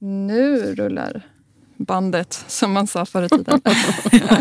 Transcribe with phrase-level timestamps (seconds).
[0.00, 1.22] Nu rullar
[1.76, 3.60] bandet, som man sa förr i tiden.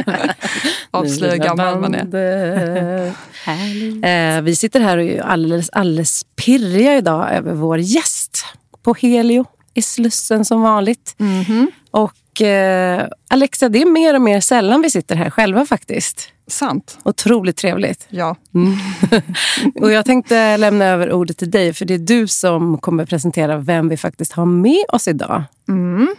[0.91, 3.07] Avslöja gammal man är.
[4.37, 8.45] eh, vi sitter här och är alldeles, alldeles pirriga idag över vår gäst
[8.81, 11.15] på Helio i Slussen som vanligt.
[11.19, 11.67] Mm -hmm.
[11.91, 16.29] Och eh, Alexa, det är mer och mer sällan vi sitter här själva faktiskt.
[16.47, 16.99] Sant.
[17.03, 18.07] Otroligt trevligt.
[18.09, 18.35] Ja.
[18.53, 18.73] Mm.
[19.81, 23.57] och jag tänkte lämna över ordet till dig, för det är du som kommer presentera
[23.57, 25.43] vem vi faktiskt har med oss idag.
[25.69, 26.15] Mm.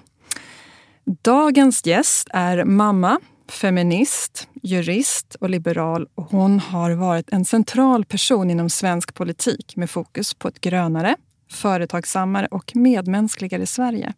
[1.23, 6.07] Dagens gäst är mamma, feminist, jurist och liberal.
[6.15, 11.17] Och hon har varit en central person inom svensk politik med fokus på ett grönare,
[11.53, 14.13] företagsammare och medmänskligare Sverige.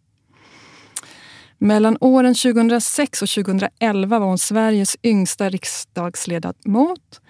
[1.63, 7.21] Mellan åren 2006 och 2011 var hon Sveriges yngsta riksdagsledamot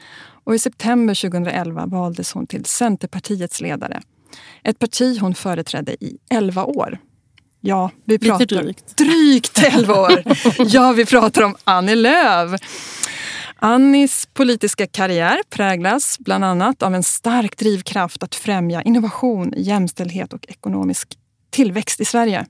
[0.44, 4.02] och i september 2011 valdes hon till Centerpartiets ledare.
[4.64, 6.98] Ett parti hon företrädde i 11 år.
[7.62, 8.98] Ja, vi pratar Lite drygt.
[8.98, 10.24] Drygt 11 år!
[10.66, 12.62] Ja, vi pratar om Annie Lööf.
[13.56, 20.46] Annis politiska karriär präglas bland annat av en stark drivkraft att främja innovation, jämställdhet och
[20.48, 21.18] ekonomisk
[21.50, 22.46] tillväxt i Sverige.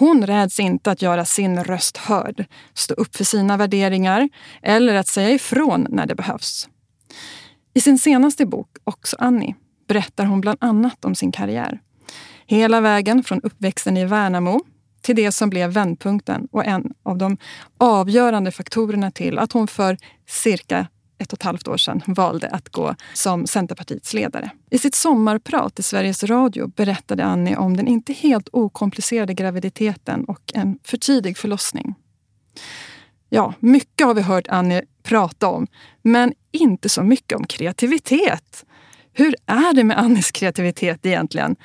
[0.00, 4.28] Hon räds inte att göra sin röst hörd, stå upp för sina värderingar
[4.62, 6.68] eller att säga ifrån när det behövs.
[7.74, 9.54] I sin senaste bok, Också Annie,
[9.88, 11.80] berättar hon bland annat om sin karriär.
[12.46, 14.60] Hela vägen från uppväxten i Värnamo
[15.02, 17.36] till det som blev vändpunkten och en av de
[17.78, 19.96] avgörande faktorerna till att hon för
[20.28, 20.86] cirka
[21.20, 24.50] ett och ett halvt år sedan valde att gå som Centerpartiets ledare.
[24.70, 30.52] I sitt sommarprat i Sveriges Radio berättade Annie om den inte helt okomplicerade graviditeten och
[30.54, 31.94] en för tidig förlossning.
[33.28, 35.66] Ja, mycket har vi hört Annie prata om,
[36.02, 38.64] men inte så mycket om kreativitet.
[39.12, 41.56] Hur är det med Annies kreativitet egentligen?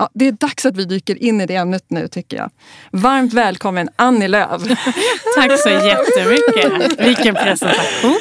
[0.00, 2.50] Ja, det är dags att vi dyker in i det ämnet nu tycker jag.
[2.90, 4.62] Varmt välkommen Annie Lööf.
[5.36, 7.06] Tack så jättemycket.
[7.06, 8.18] Vilken presentation.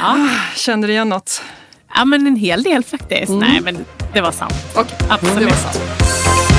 [0.00, 0.28] Ja.
[0.56, 1.42] Kände du igen något?
[1.94, 3.28] Ja, men en hel del faktiskt.
[3.28, 3.38] Mm.
[3.38, 4.54] Nej, men det var sant.
[4.76, 5.08] Okay.
[5.08, 5.38] Absolut.
[5.38, 6.49] Det var sant.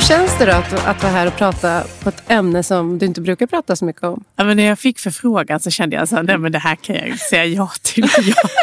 [0.00, 3.20] Känns det då att, att vara här och prata på ett ämne som du inte
[3.20, 4.24] brukar prata så mycket om?
[4.36, 7.44] Ja, men när jag fick förfrågan så kände jag att det här kan jag säga
[7.44, 8.08] ja till.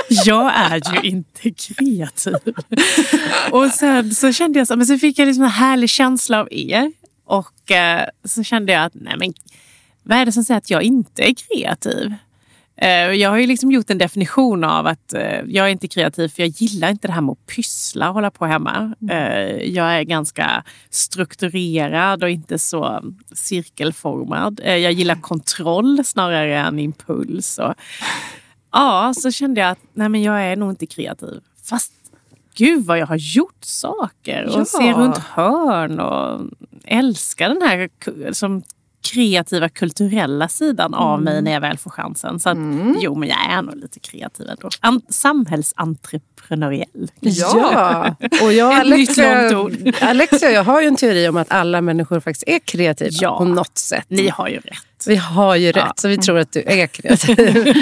[0.10, 2.56] Jag, jag är ju inte kreativ.
[3.52, 6.48] Och sen så kände jag så, men så fick jag liksom en härlig känsla av
[6.52, 6.92] er.
[7.26, 9.34] Och eh, så kände jag att nej men,
[10.04, 12.14] vad är det som säger att jag inte är kreativ?
[12.82, 16.28] Eh, jag har ju liksom gjort en definition av att eh, jag är inte kreativ
[16.28, 18.96] för jag gillar inte det här med att pyssla och hålla på hemma.
[19.02, 19.10] Mm.
[19.10, 24.62] Eh, jag är ganska strukturerad och inte så cirkelformad.
[24.64, 27.58] Jag gillar kontroll snarare än impuls.
[27.58, 27.74] Och,
[28.72, 31.42] ja, så kände jag att nej men jag är nog inte kreativ.
[31.70, 31.94] Fast
[32.56, 34.66] gud vad jag har gjort saker och ja.
[34.66, 36.42] ser runt hörn och
[36.86, 37.90] älskar den här
[38.34, 38.64] som
[39.02, 41.24] kreativa kulturella sidan av mm.
[41.24, 42.40] mig när jag väl får chansen.
[42.40, 42.96] Så att, mm.
[43.00, 44.70] jo, men jag är nog lite kreativ ändå.
[44.80, 47.12] An samhällsentreprenöriell.
[47.20, 49.52] Ja, och jag, Alexia,
[50.02, 53.38] Alexia jag har ju en teori om att alla människor faktiskt är kreativa ja.
[53.38, 54.06] på något sätt.
[54.08, 55.06] Ni har ju rätt.
[55.08, 55.94] Vi har ju rätt, ja.
[55.96, 57.76] så vi tror att du är kreativ.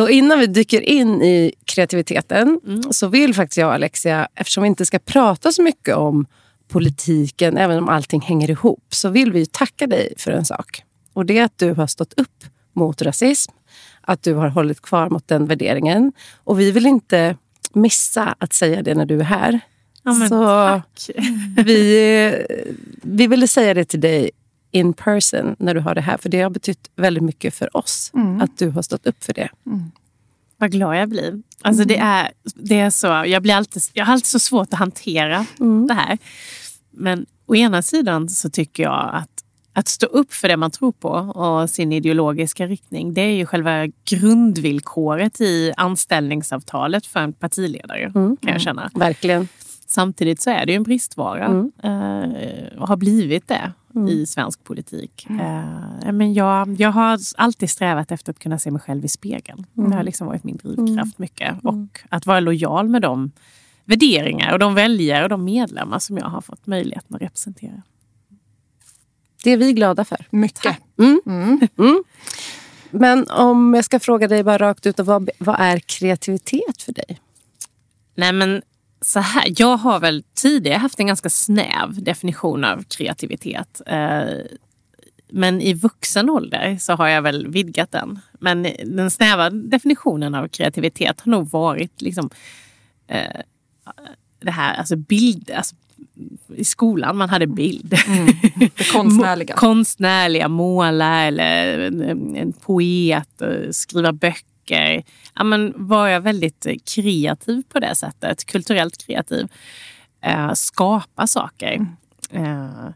[0.00, 2.92] och innan vi dyker in i kreativiteten mm.
[2.92, 6.26] så vill faktiskt jag och Alexia, eftersom vi inte ska prata så mycket om
[6.68, 10.82] politiken, även om allting hänger ihop, så vill vi tacka dig för en sak.
[11.12, 13.52] Och det är att du har stått upp mot rasism,
[14.00, 16.12] att du har hållit kvar mot den värderingen.
[16.44, 17.36] Och vi vill inte
[17.72, 19.60] missa att säga det när du är här.
[20.02, 21.10] Ja, så tack.
[21.66, 22.46] vi,
[23.02, 24.30] vi ville säga det till dig
[24.70, 26.16] in person när du har det här.
[26.16, 28.40] För det har betytt väldigt mycket för oss mm.
[28.40, 29.48] att du har stått upp för det.
[29.66, 29.90] Mm.
[30.56, 31.42] Vad glad jag blir.
[31.62, 32.08] Alltså det, mm.
[32.08, 35.86] är, det är så, jag, blir alltid, jag har alltid så svårt att hantera mm.
[35.86, 36.18] det här.
[36.98, 40.92] Men å ena sidan så tycker jag att att stå upp för det man tror
[40.92, 48.12] på och sin ideologiska riktning, det är ju själva grundvillkoret i anställningsavtalet för en partiledare,
[48.14, 48.36] mm.
[48.36, 48.90] kan jag känna.
[48.94, 49.48] Verkligen.
[49.86, 51.72] Samtidigt så är det ju en bristvara mm.
[51.82, 54.08] eh, och har blivit det mm.
[54.08, 55.26] i svensk politik.
[55.30, 55.40] Mm.
[55.40, 59.66] Eh, men jag, jag har alltid strävat efter att kunna se mig själv i spegeln.
[59.76, 59.90] Mm.
[59.90, 61.12] Det har liksom varit min drivkraft mm.
[61.16, 61.50] mycket.
[61.50, 61.66] Mm.
[61.66, 63.30] Och att vara lojal med de
[63.88, 67.82] värderingar och de väljare och de medlemmar som jag har fått möjligheten att representera.
[69.44, 70.26] Det är vi glada för.
[70.30, 70.76] Mycket.
[72.90, 77.20] Men om jag ska fråga dig bara rakt ut, vad, vad är kreativitet för dig?
[78.14, 78.62] Nej men
[79.00, 83.80] så här, jag har väl tidigare haft en ganska snäv definition av kreativitet.
[83.86, 84.22] Eh,
[85.28, 88.18] men i vuxen ålder så har jag väl vidgat den.
[88.40, 92.30] Men den snäva definitionen av kreativitet har nog varit liksom,
[93.06, 93.40] eh,
[94.40, 95.76] det här, alltså bild, alltså,
[96.56, 97.94] i skolan man hade bild.
[98.06, 98.26] Mm.
[98.76, 99.54] Det konstnärliga.
[99.56, 105.02] konstnärliga, måla eller en, en poet, eh, skriva böcker.
[105.34, 109.48] Ja, men var jag väldigt kreativ på det sättet, kulturellt kreativ.
[110.20, 111.86] Eh, skapa saker.
[112.30, 112.88] Eh,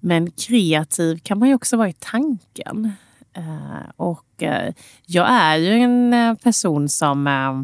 [0.00, 2.92] men kreativ kan man ju också vara i tanken.
[3.36, 4.74] Eh, och eh,
[5.06, 7.62] jag är ju en eh, person som eh,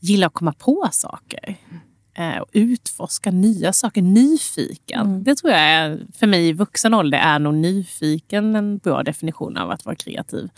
[0.00, 1.56] gillar att komma på saker.
[1.70, 1.76] Eh,
[2.40, 5.00] och utforska nya saker, nyfiken.
[5.00, 5.24] Mm.
[5.24, 9.56] Det tror jag är, för mig i vuxen ålder är nog nyfiken en bra definition
[9.56, 10.48] av att vara kreativ.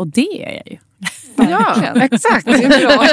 [0.00, 0.76] Och det är jag ju.
[1.50, 2.46] Ja, exakt.
[2.46, 3.06] Det är bra.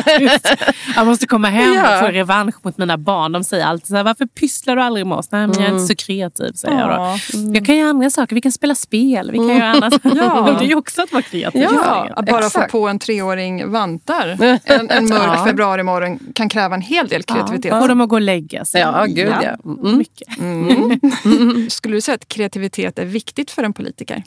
[0.95, 1.93] Jag måste komma hem Ja.
[1.99, 3.31] och få revansch mot mina barn.
[3.31, 5.31] De säger alltid så här, varför pysslar du aldrig med oss?
[5.31, 6.93] Nej, men jag är inte så kreativ, säger jag då.
[6.93, 7.17] Ja.
[7.53, 8.35] Jag kan göra andra saker.
[8.35, 9.31] Vi kan spela spel.
[9.31, 9.93] Vi kan göra annat.
[10.03, 10.55] Ja.
[10.59, 11.61] Det är ju också att vara kreativ.
[11.61, 12.71] Ja, att bara exakt.
[12.71, 14.27] få på en treåring vantar
[14.63, 15.45] en, en mörk Ja.
[15.45, 17.71] februarimorgon kan kräva en hel del kreativitet.
[17.81, 18.81] Få dem att gå och lägga sig.
[18.81, 19.55] Ja, gud ja.
[19.65, 19.97] Mm.
[19.97, 20.37] Mycket.
[20.37, 21.69] Mm.
[21.69, 24.23] Skulle du säga att kreativitet är viktigt för en politiker?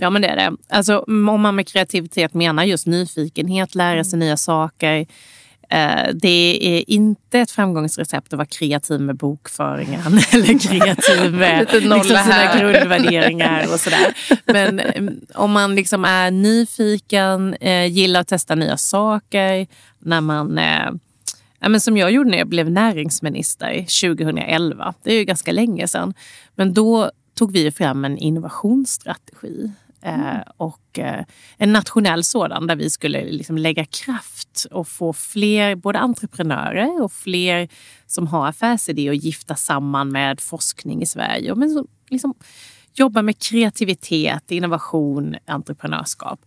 [0.00, 0.56] Ja, men det är det.
[0.68, 5.06] Alltså, om man med kreativitet menar just nyfikenhet, lära sig nya saker.
[5.70, 10.00] Eh, det är inte ett framgångsrecept att vara kreativ med bokföringen
[10.32, 14.14] eller kreativ med liksom, sina grundvärderingar och sådär.
[14.52, 15.02] Men eh,
[15.34, 19.66] om man liksom är nyfiken, eh, gillar att testa nya saker,
[19.98, 20.90] när man eh,
[21.60, 24.94] Ja, men som jag gjorde när jag blev näringsminister 2011.
[25.02, 26.14] Det är ju ganska länge sedan.
[26.54, 29.70] Men då tog vi fram en innovationsstrategi.
[30.00, 31.24] Eh, och eh,
[31.56, 37.12] en nationell sådan där vi skulle liksom lägga kraft och få fler både entreprenörer och
[37.12, 37.68] fler
[38.06, 41.54] som har affärsidé och gifta samman med forskning i Sverige.
[41.54, 42.34] Men som, liksom,
[42.94, 46.40] jobba med kreativitet, innovation, entreprenörskap.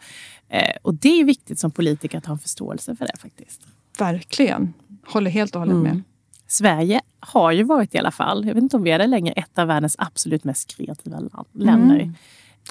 [0.50, 3.62] Eh, och det är viktigt som politiker att ha en förståelse för det faktiskt.
[4.00, 4.74] Verkligen.
[5.08, 6.02] Håller helt och hållet med.
[6.48, 9.34] Sverige har ju varit i alla fall, jag vet inte om vi är det längre,
[9.34, 11.20] ett av världens absolut mest kreativa
[11.52, 12.14] länder.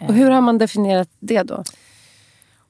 [0.09, 1.63] Och hur har man definierat det då?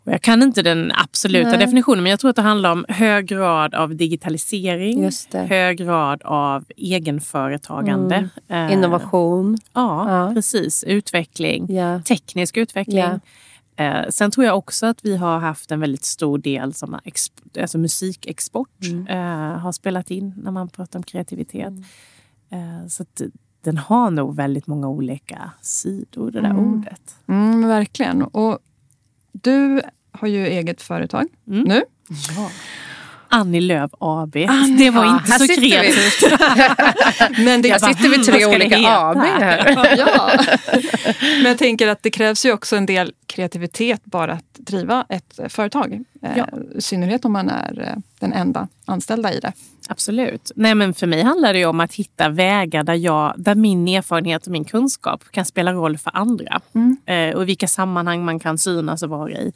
[0.04, 1.58] Jag kan inte den absoluta Nej.
[1.58, 6.64] definitionen, men jag tror att det handlar om hög grad av digitalisering, hög grad av
[6.76, 8.28] egenföretagande.
[8.48, 9.58] Eh, Innovation.
[9.72, 10.34] Ja, Ja.
[10.34, 10.84] precis.
[10.84, 12.02] Utveckling, Ja.
[12.02, 12.98] teknisk utveckling.
[12.98, 13.20] Ja.
[13.76, 16.98] Eh, sen tror jag också att vi har haft en väldigt stor del som
[17.60, 19.06] alltså musikexport Mm.
[19.06, 21.72] eh, har spelat in när man pratar om kreativitet.
[22.50, 23.04] Eh, så
[23.62, 26.72] den har nog väldigt många olika sidor, det där Mm.
[26.72, 27.16] ordet.
[27.26, 28.22] Mm, verkligen.
[28.22, 28.58] Och
[29.32, 31.62] du har ju eget företag Mm.
[31.62, 31.82] nu.
[32.36, 32.50] Ja.
[33.30, 34.36] Annie Lööf AB.
[34.48, 36.38] Annie, det var inte så kreativt.
[37.38, 39.96] Men det, Jag bara, Sitter vi "Hmm, tre olika heta?" AB här?
[39.98, 40.30] ja.
[41.20, 45.38] Men jag tänker att det krävs ju också en del kreativitet bara att driva ett
[45.38, 45.92] eh, företag.
[46.22, 46.46] Eh, Ja.
[46.74, 49.52] I synnerhet om man är eh, den enda anställda i det.
[49.88, 50.52] Absolut.
[50.56, 54.46] Nej, men för mig handlar det om att hitta vägar där, jag, där min erfarenhet
[54.46, 56.60] och min kunskap kan spela roll för andra.
[56.74, 56.96] Mm.
[57.06, 59.52] Eh, och i vilka sammanhang man kan synas och vara i.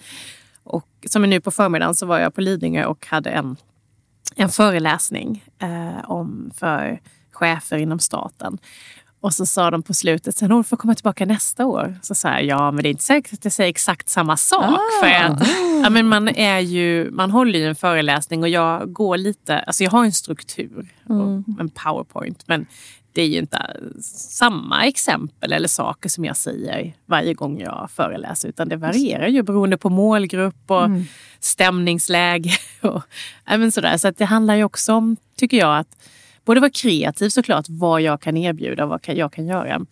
[0.65, 3.57] Och som nu på förmiddagen så var jag på Lidingö och hade en,
[4.37, 7.01] en föreläsning eh, om för
[7.33, 8.59] chefer inom staten.
[9.21, 11.99] Och så sa de på slutet, sen hon får komma tillbaka nästa år.
[12.03, 14.65] Så sa jag, ja men det är inte säkert att jag säger exakt samma sak.
[14.65, 14.79] Ah.
[15.01, 15.49] För att,
[15.83, 19.85] ja, men man, är ju, man håller ju en föreläsning och jag går lite, alltså
[19.85, 22.45] jag har en struktur, och en powerpoint.
[22.47, 22.67] Men
[23.15, 28.49] det är ju inte samma exempel eller saker som jag säger varje gång jag föreläser.
[28.49, 30.89] Utan det varierar ju beroende på målgrupp och
[31.41, 32.51] stämningsläge.
[32.83, 33.03] Och,
[33.47, 33.97] men sådär.
[33.97, 35.97] Så att det handlar ju också om, tycker jag, att
[36.45, 39.87] både vara kreativ såklart, vad jag kan erbjuda och vad jag kan göra.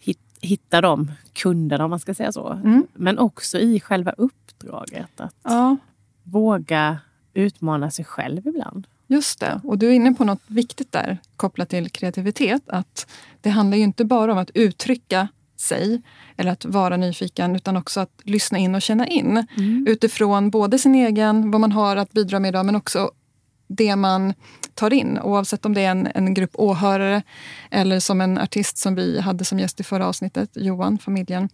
[0.00, 2.48] Hit- Hitta de kunderna om man ska säga så.
[2.52, 2.86] Mm.
[2.94, 5.20] Men också i själva uppdraget.
[5.20, 5.76] Att Ja,
[6.22, 6.98] våga
[7.34, 8.86] utmana sig själv ibland.
[9.06, 9.60] Just det.
[9.64, 12.62] Och du är inne på något viktigt där kopplat till kreativitet.
[12.66, 13.06] Att
[13.40, 16.02] det handlar ju inte bara om att uttrycka sig
[16.36, 19.46] eller att vara nyfiken utan också att lyssna in och känna in
[19.86, 23.10] utifrån både sin egen, vad man har att bidra med idag men också
[23.68, 24.34] det man
[24.74, 25.18] tar in.
[25.18, 27.22] Oavsett om det är en, en grupp åhörare
[27.70, 31.48] eller som en artist som vi hade som gäst i förra avsnittet, Johan, familjen.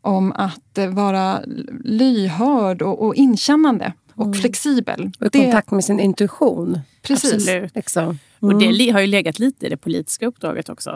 [0.00, 1.40] Om att vara
[1.84, 5.10] lyhörd och, och inkännande och flexibel.
[5.20, 6.78] Och i Det- kontakt med sin intuition.
[7.02, 7.34] Precis.
[7.34, 7.74] Absolut.
[7.74, 8.18] Liksom.
[8.40, 10.90] Och det li- har ju legat lite i det politiska uppdraget också.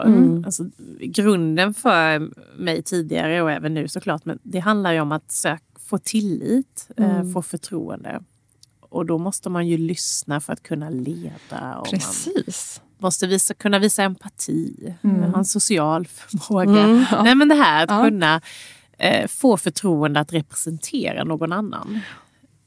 [0.45, 0.65] Alltså,
[1.01, 2.29] grunden för
[2.61, 6.89] mig tidigare och även nu såklart, men det handlar ju om att sök, få tillit,
[6.97, 8.21] eh, få förtroende.
[8.79, 11.75] Och då måste man ju lyssna för att kunna leda.
[11.79, 12.81] Och man Precis.
[12.97, 14.93] måste visa, kunna visa empati,
[15.31, 17.05] ha en social förmåga.
[17.23, 18.03] Nej, men det här att Ja.
[18.03, 18.41] kunna
[18.99, 21.99] eh, få förtroende att representera någon annan.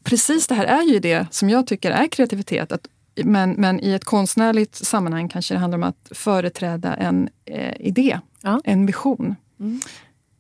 [0.05, 2.73] Precis det här är ju det som jag tycker är kreativitet.
[2.73, 2.89] Att,
[3.25, 8.21] men, men i ett konstnärligt sammanhang kanske det handlar om att företräda en eh, idé,
[8.43, 8.61] Ja.
[8.65, 9.37] en vision.
[9.61, 9.81] Mm.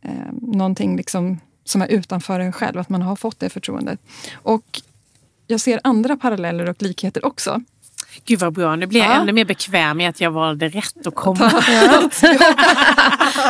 [0.02, 4.00] Eh, någonting liksom som är utanför en själv, att man har fått det förtroendet.
[4.33, 4.83] Och
[5.47, 7.62] jag ser andra paralleller och likheter också.
[8.25, 9.21] Gud vad bra, nu blir jag Ja.
[9.21, 11.49] ännu mer bekväm i att jag valde rätt att komma.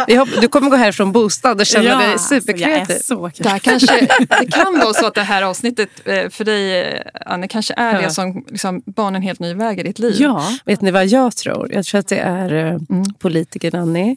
[0.08, 2.94] Hopp- Du kommer gå härifrån bostad och känna dig alltså, superkreativ.
[3.04, 4.08] så Det, kanske,
[4.40, 7.94] det kan vara så att det här avsnittet eh, för dig, eh, Anne, kanske är
[7.94, 8.00] Ja.
[8.00, 10.16] det som liksom, banar en helt ny väg i ditt liv.
[10.18, 11.72] Ja, Vet ni vad jag tror?
[11.72, 12.78] Jag tror att det är eh,
[13.18, 14.16] politikern Annie,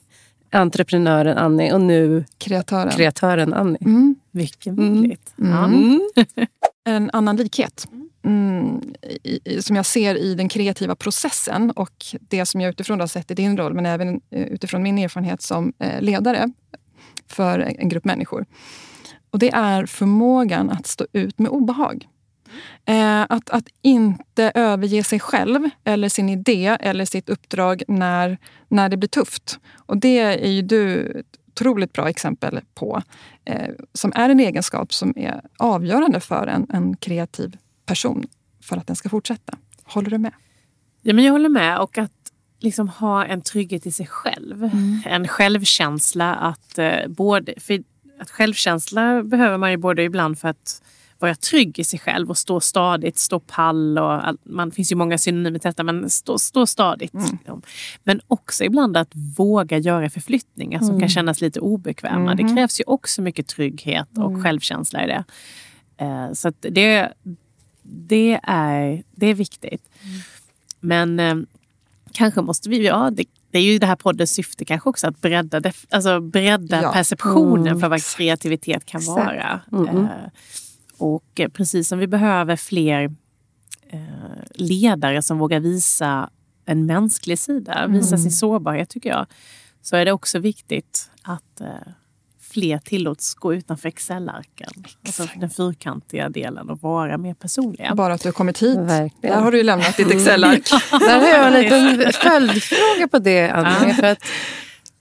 [0.52, 2.92] entreprenören Annie och nu Kreatören.
[2.92, 3.78] kreatören Annie.
[3.82, 4.16] Mm.
[4.32, 5.34] mycket möjligt.
[5.36, 5.66] Ja.
[5.66, 6.02] Mm.
[6.86, 7.88] En annan likhet
[8.24, 8.82] mm,
[9.24, 13.32] i, som jag ser i den kreativa processen och det som jag utifrån har sett
[13.32, 16.52] i din roll, men även eh, utifrån min erfarenhet som eh, ledare
[17.28, 18.46] för en en grupp människor.
[19.32, 22.08] Och det är förmågan att stå ut med obehag.
[22.86, 28.38] Eh, att, att inte överge sig själv eller sin idé eller sitt uppdrag när,
[28.68, 29.60] när det blir tufft.
[29.76, 33.02] Och det är ju du ett otroligt bra exempel på.
[33.46, 38.28] Eh, som är en egenskap som är avgörande för en, en kreativ person
[38.62, 39.58] för att den ska fortsätta.
[39.84, 40.34] Håller du med?
[41.02, 41.80] Ja, men jag håller med.
[41.80, 42.12] Och att
[42.60, 44.70] liksom ha en trygghet i sig själv.
[45.06, 46.36] En självkänsla.
[46.36, 47.84] att eh, både, för
[48.20, 50.82] att Självkänsla behöver man ju både ibland för att
[51.20, 53.98] vara trygg i sig själv och stå stadigt, stå pall.
[53.98, 57.14] Och all, man finns ju många synonymer till detta, men stå, stå stadigt.
[57.14, 57.62] liksom.
[58.04, 62.36] Men också ibland att våga göra förflyttningar som kan kännas lite obekväma.
[62.36, 65.24] Det krävs ju också mycket trygghet och självkänsla i det.
[65.98, 67.14] Eh, så det,
[67.84, 69.90] det, är, det är viktigt.
[70.80, 71.36] Men eh,
[72.12, 75.22] kanske måste vi, ja det, det är ju det här poddens syfte kanske också att
[75.22, 76.92] bredda, def, alltså bredda Ja.
[76.94, 79.16] perceptionen Mm, för vad kreativitet kan Exakt.
[79.26, 79.62] vara.
[79.72, 79.88] Mm.
[80.06, 80.10] Eh,
[80.98, 83.16] och eh, precis som vi behöver fler
[83.90, 84.00] eh,
[84.56, 86.30] ledare som vågar visa
[86.66, 89.26] en mänsklig sida, visa sin sårbarhet tycker jag,
[89.82, 91.68] så är det också viktigt att eh,
[92.54, 94.70] fler tillåts gå utanför Excel-arken.
[95.06, 97.96] Alltså den fyrkantiga delen och vara mer personliga.
[97.96, 98.78] Bara att du har kommit hit.
[98.78, 99.36] Verkligen.
[99.36, 100.70] Där har du ju lämnat ditt Excel-ark.
[100.92, 103.94] Där har jag en liten följdfråga på det, Annie.
[103.94, 104.20] För att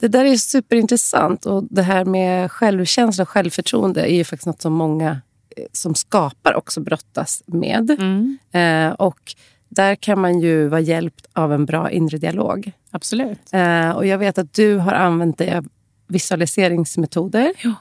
[0.01, 1.47] det där är superintressant.
[1.47, 5.11] Och det här med självkänsla och självförtroende är ju faktiskt något som många
[5.57, 7.91] eh, som skapar också brottas med.
[7.91, 9.35] Mm, Eh, och
[9.69, 12.73] där kan man ju vara hjälpt av en bra inre dialog.
[12.91, 13.39] absolut.
[13.53, 15.67] Eh, och jag vet att du har använt dig av
[16.13, 17.53] visualiseringsmetoder.
[17.63, 17.75] Ja.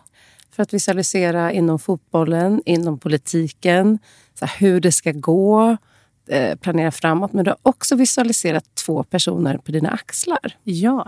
[0.51, 3.99] För att visualisera inom fotbollen, inom politiken,
[4.39, 5.77] så hur det ska gå,
[6.29, 7.33] eh, planera framåt.
[7.33, 10.55] Men du har också visualiserat två personer på dina axlar.
[10.63, 11.05] Ja.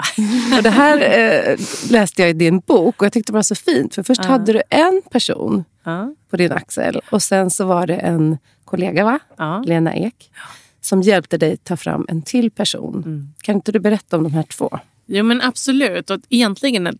[0.57, 1.57] Och det här eh,
[1.91, 3.95] läste jag i din bok och jag tyckte det var så fint.
[3.95, 4.29] För först Ja.
[4.29, 6.15] hade du en person Ja.
[6.29, 9.19] på din axel och sen så var det en kollega, va?
[9.37, 9.63] Ja.
[9.65, 10.31] Lena Ek,
[10.81, 13.03] som hjälpte dig ta fram en till person.
[13.05, 13.27] Mm.
[13.41, 14.79] Kan inte du berätta om de här två?
[15.05, 16.09] Jo men absolut.
[16.09, 16.97] Och egentligen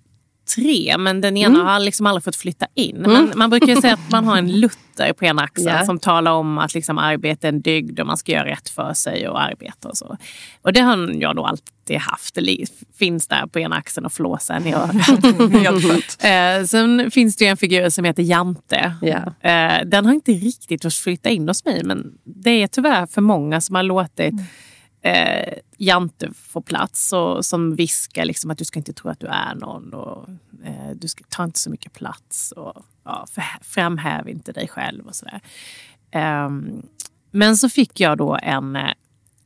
[0.55, 1.65] tre, men den ena Mm.
[1.67, 2.95] har liksom aldrig fått flytta in.
[2.97, 5.85] Men man brukar ju säga att man har en Luther på ena axeln Ja.
[5.85, 8.93] som talar om att liksom arbete är en dygd och man ska göra rätt för
[8.93, 10.17] sig och arbeta och så.
[10.61, 12.35] Och det har jag nog alltid haft.
[12.35, 12.65] Det
[12.99, 16.17] finns där på ena axeln och flåsar ner i örat.
[16.23, 18.95] Eh, sen finns det ju en figur som heter Jante.
[19.01, 19.49] Ja.
[19.49, 23.21] Eh, den har inte riktigt fått flytta in hos mig men det är tyvärr för
[23.21, 24.33] många som har låtit
[25.03, 29.27] eh, Jante få plats och som viskar liksom att du ska inte tro att du
[29.27, 30.29] är någon och
[30.65, 33.25] eh, du ska ta inte så mycket plats och ja,
[33.61, 35.41] framhäv inte dig själv och sådär.
[36.11, 36.81] Ehm,
[37.31, 38.93] men så fick jag då en eh,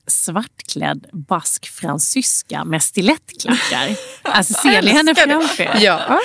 [0.07, 3.97] svartklädd bask fransyska med stilettklackar.
[4.21, 5.77] Alltså ser ni henne framför er?
[5.81, 6.19] Ja.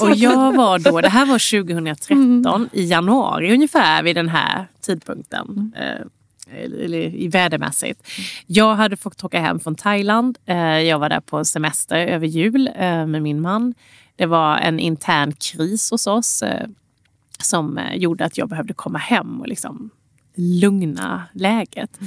[0.00, 5.72] Och jag var då, det här var 2013, i januari ungefär vid den här tidpunkten.
[5.76, 6.06] Eh,
[6.52, 8.08] eller i vädermässigt.
[8.46, 10.38] Jag hade fått åka hem från Thailand.
[10.46, 13.74] Eh, jag var där på semester över jul eh, med min man.
[14.16, 16.66] Det var en intern kris hos oss eh,
[17.38, 19.90] som gjorde att jag behövde komma hem och liksom
[20.34, 21.98] lugna läget.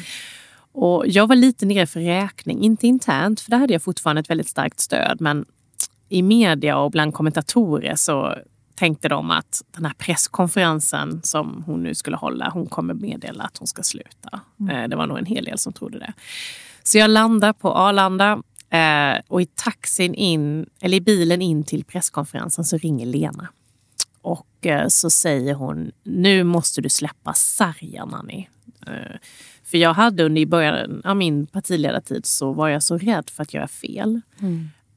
[0.72, 4.30] Och jag var lite nere för räkning, inte internt för där hade jag fortfarande ett
[4.30, 5.22] väldigt starkt stöd.
[5.22, 5.46] Men
[6.10, 8.36] i media och bland kommentatorer så
[8.78, 13.58] tänkte de att den här presskonferensen som hon nu skulle hålla, hon kommer meddela att
[13.58, 14.42] hon ska sluta.
[14.72, 16.14] Eh, Det var nog en hel del som trodde det.
[16.84, 21.84] Så jag landar på Arlanda eh, och i taxin in, eller i bilen in till
[21.86, 23.48] presskonferensen så ringer Lena.
[24.22, 28.48] Och eh, så säger hon, nu måste du släppa sargen Annie.
[29.64, 33.44] För jag hade under i början av min partiledartid så var jag så rädd för
[33.44, 34.22] att göra fel.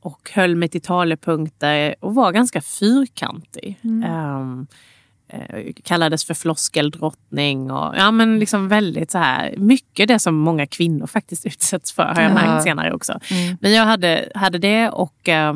[0.00, 3.78] Och höll mig till talepunkter och var ganska fyrkantig.
[3.82, 4.66] Um,
[5.28, 10.66] eh, kallades för floskeldrottning och ja, men liksom väldigt så här, mycket det som många
[10.66, 12.34] kvinnor faktiskt utsätts för har jag Ja.
[12.34, 13.20] märkt senare också.
[13.60, 15.54] Men jag hade, hade det och eh,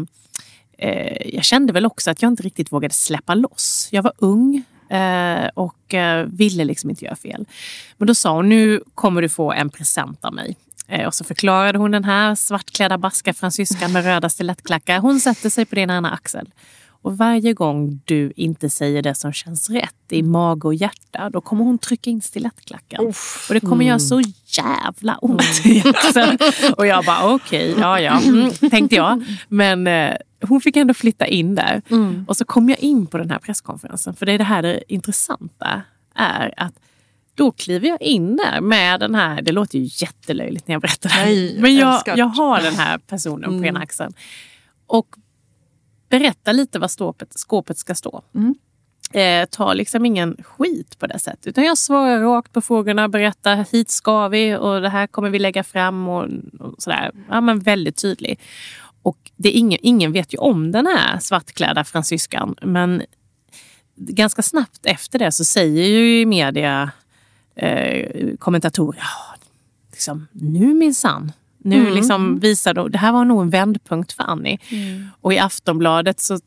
[0.79, 3.89] eh, jag kände väl också att jag inte riktigt vågade släppa loss.
[3.93, 7.47] Jag var ung eh, och eh, ville liksom inte göra fel.
[7.97, 10.57] Men då sa hon, nu kommer du få en present av mig.
[10.89, 14.99] Eh, och så förklarade hon den här svartklädda baska fransyskan med röda stilettklackar.
[14.99, 16.51] Hon sätter sig på din ena axel.
[17.05, 21.41] Och varje gång du inte säger det som känns rätt i mage och hjärta, då
[21.41, 23.07] kommer hon trycka in stilettklacken.
[23.49, 26.39] Och det kommer göra så jävla ont i axeln.
[26.77, 29.25] Och jag bara okej, ja ja, mm, tänkte jag.
[29.49, 31.83] Men eh, hon fick ändå flytta in där.
[32.27, 34.15] Och så kom jag in på den här presskonferensen.
[34.15, 35.83] För det är det här det intressanta
[36.15, 36.75] är att
[37.35, 41.09] då kliver jag in där med den här, det låter ju jättelöjligt när jag berättar
[41.09, 41.25] det här.
[41.25, 42.17] Nej, Men jag, älskar.
[42.17, 44.15] jag har den här personen på ena axeln.
[44.87, 45.07] Och
[46.09, 48.23] berättar lite vad skåpet, skåpet ska stå.
[49.13, 51.47] Eh, tar liksom ingen skit på det sättet.
[51.47, 55.39] Utan jag svarar rakt på frågorna, berättar hit ska vi och det här kommer vi
[55.39, 56.29] lägga fram och,
[56.61, 57.11] och sådär.
[57.29, 58.41] Ja, men väldigt tydlig.
[59.03, 62.55] Och det är ingen, ingen vet ju om den här svartklädda fransyskan.
[62.63, 63.03] Men
[63.97, 66.91] ganska snabbt efter det så säger ju i media
[67.57, 69.37] eh, kommentatorer, ja,
[69.93, 71.33] liksom, nu minsann.
[71.59, 74.59] Nu liksom visar de, det här var nog en vändpunkt för Annie.
[75.21, 76.39] Och i Aftonbladet så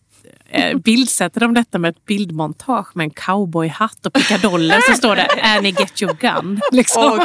[0.50, 5.28] eh, bildsätter de detta med ett bildmontage med en cowboyhatt och pickadoller så står det
[5.44, 6.62] Annie get your gun.
[6.72, 7.20] Liksom.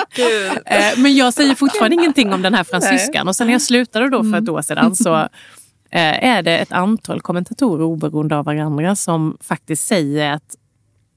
[0.64, 3.28] Eh, Men jag säger fortfarande ingenting om den här fransyskan.
[3.28, 5.28] Och sen när jag slutade då för ett år sedan så
[5.90, 10.56] är det ett antal kommentatorer oberoende av varandra som faktiskt säger att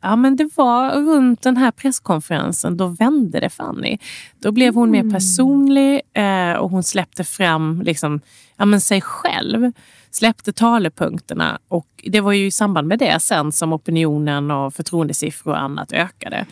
[0.05, 3.97] Ja, men det var runt den här presskonferensen, då vände det för Annie.
[4.39, 8.21] Då blev hon mer personlig eh, och hon släppte fram liksom,
[8.57, 9.71] ja, men sig själv.
[10.12, 15.51] Släppte talepunkterna och det var ju i samband med det sen som opinionen och förtroendesiffror
[15.51, 16.45] och annat ökade.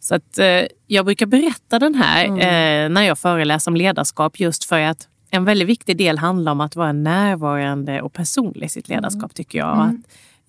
[0.00, 4.64] Så att eh, jag brukar berätta den här eh, när jag föreläser om ledarskap just
[4.64, 8.88] för att en väldigt viktig del handlar om att vara närvarande och personlig i sitt
[8.88, 9.76] ledarskap tycker jag.
[9.76, 9.94] Och Att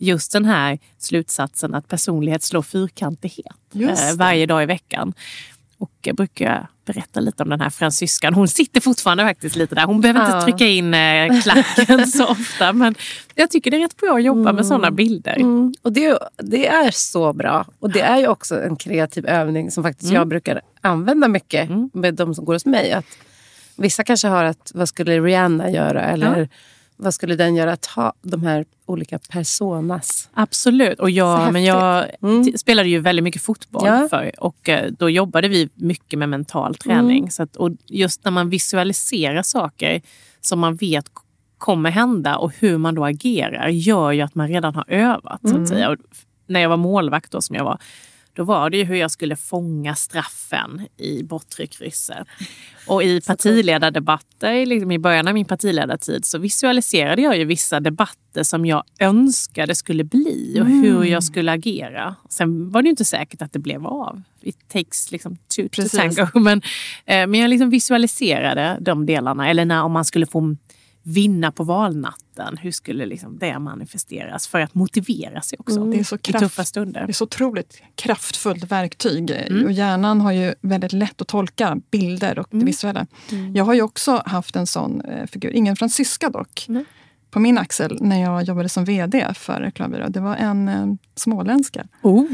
[0.01, 5.13] just den här slutsatsen att personlighet slår fyrkantighet eh, varje dag i veckan.
[5.77, 8.33] Och jag brukar berätta lite om den här fransyskan.
[8.33, 9.85] Hon sitter fortfarande faktiskt lite där.
[9.85, 10.35] Hon behöver Ja.
[10.35, 12.73] inte trycka in eh, klacken så ofta.
[12.73, 12.95] Men
[13.35, 15.35] jag tycker det är rätt bra att jobba med sådana bilder.
[15.35, 15.73] Mm.
[15.81, 17.65] Och det, det är så bra.
[17.79, 22.13] Och det är ju också en kreativ övning som faktiskt jag brukar använda mycket med
[22.13, 22.91] de som går hos mig.
[22.91, 23.05] Att
[23.77, 26.01] vissa kanske har att vad skulle Rihanna göra?
[26.03, 26.49] Eller
[27.01, 27.71] vad skulle den göra?
[27.73, 30.29] Att ha de här olika personas.
[30.33, 30.99] Absolut.
[30.99, 32.57] Och jag, men jag Mm.
[32.57, 34.07] spelade ju väldigt mycket fotboll Ja.
[34.09, 37.31] för och eh, då jobbade vi mycket med mental träning.
[37.31, 40.01] Så att, och just när man visualiserar saker
[40.41, 41.05] som man vet
[41.57, 45.41] kommer hända och hur man då agerar gör ju att man redan har övat.
[45.49, 45.89] Så att säga.
[45.89, 45.97] Och
[46.47, 47.77] när jag var målvakt då som jag var
[48.33, 52.27] då var det ju hur jag skulle fånga straffen i bortre krysset.
[52.87, 58.43] Och i partiledardebatter, liksom i början av min partiledartid, så visualiserade jag ju vissa debatter
[58.43, 62.15] som jag önskade skulle bli och hur jag skulle agera.
[62.29, 64.21] Sen var det ju inte säkert att det blev av.
[64.41, 66.27] It takes liksom two to tango.
[66.39, 66.61] Men,
[67.05, 69.49] eh, men jag liksom visualiserade de delarna.
[69.49, 70.55] Eller när, om man skulle få
[71.03, 76.03] vinna på valnatten, hur skulle liksom det manifesteras för att motivera sig också Det är
[76.03, 77.01] så i kraft- tuffa stunder.
[77.05, 79.31] Det är så otroligt kraftfullt verktyg.
[79.31, 79.65] Mm.
[79.65, 82.59] Och hjärnan har ju väldigt lätt att tolka bilder och Mm.
[82.59, 83.07] det visuella.
[83.55, 86.67] Jag har ju också haft en sån eh, figur, ingen fransyska dock.
[87.31, 90.07] På min axel när jag jobbade som vd för reklambyrå.
[90.09, 91.87] Det var en eh, småländska.
[92.01, 92.25] Oh.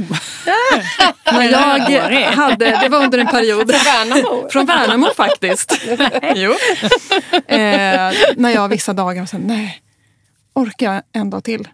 [1.34, 4.50] När jag hade, det var under en period Värnamo.
[4.52, 5.82] Från Värnamo faktiskt.
[6.36, 6.52] jo.
[7.48, 9.82] Eh, när jag vissa dagar sa nej,
[10.54, 11.68] orkar jag en dag till?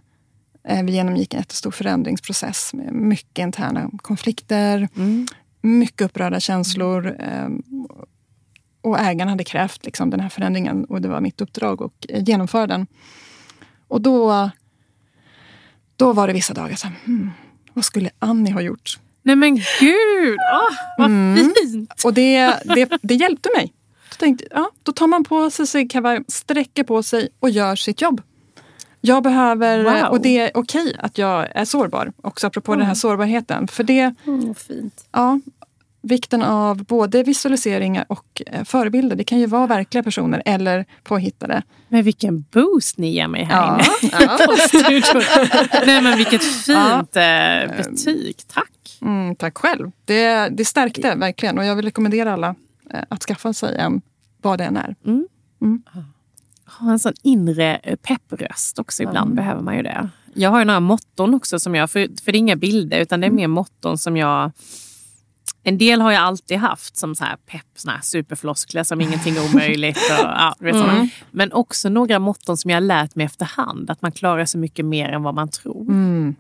[0.68, 4.90] Eh, vi genomgick en jättestor förändringsprocess med mycket interna konflikter,
[5.62, 7.18] mycket upprörda känslor.
[8.84, 12.24] Och ägaren hade krävt liksom, den här förändringen och det var mitt uppdrag att eh,
[12.24, 12.88] genomföra den.
[13.88, 14.50] Och då,
[15.96, 17.32] då var det vissa dagar så här, hmm,
[17.74, 19.00] vad skulle Annie ha gjort?
[19.22, 22.02] Nej men gud, Åh, vad fint!
[22.06, 23.74] Och det, det, det hjälpte mig.
[24.10, 27.76] Då, tänkte, ja, då tar man på sig sig kavaj, sträcker på sig och gör
[27.76, 28.22] sitt jobb.
[29.02, 30.12] Jag behöver, Wow.
[30.12, 33.68] och det är okej att jag är sårbar, också apropå den här sårbarheten.
[33.68, 35.06] För det, Mm, fint.
[35.12, 35.40] ja,
[36.04, 39.16] vikten av både visualiseringar och eh, förebilder.
[39.16, 41.64] Det kan ju vara verkliga personer eller påhittade.
[41.88, 45.22] Men vilken boost ni ger mig här Ja, inne ja.
[45.86, 48.98] Nej men vilket fint eh, betyg, tack!
[49.02, 49.92] Mm, tack själv.
[50.06, 52.56] Det, det stärkte verkligen och jag vill rekommendera alla
[52.94, 54.02] eh, att skaffa sig en,
[54.42, 54.96] vad det än är.
[56.80, 59.04] ha en sån inre peppröst också.
[59.04, 60.10] Ibland behöver man ju det.
[60.34, 63.22] Jag har ju några motton också som jag, för, för det är inga bilder utan
[63.22, 64.52] det är mer motton som jag
[65.64, 69.36] en del har jag alltid haft som så här pepp, såna här superfloskler som ingenting
[69.36, 69.98] är omöjligt.
[69.98, 71.10] Och, ja, mm.
[71.32, 73.90] Men också några motton som jag har lärt mig efterhand.
[73.90, 75.82] Att man klarar så mycket mer än vad man tror.
[75.82, 76.36] Mm.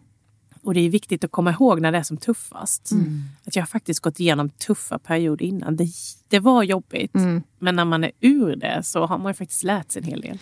[0.64, 2.92] Och det är viktigt att komma ihåg när det är som tuffast.
[2.92, 3.24] Mm.
[3.46, 5.76] Att jag har faktiskt gått igenom tuffa perioder innan.
[5.76, 5.88] Det,
[6.30, 7.16] det var jobbigt.
[7.16, 7.44] Mm.
[7.60, 10.38] Men när man är ur det så har man faktiskt lärt sig en hel del.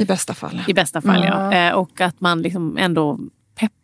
[0.00, 0.62] I bästa fall.
[0.68, 1.52] I bästa fall, ja.
[1.52, 3.18] Eh, och att man liksom ändå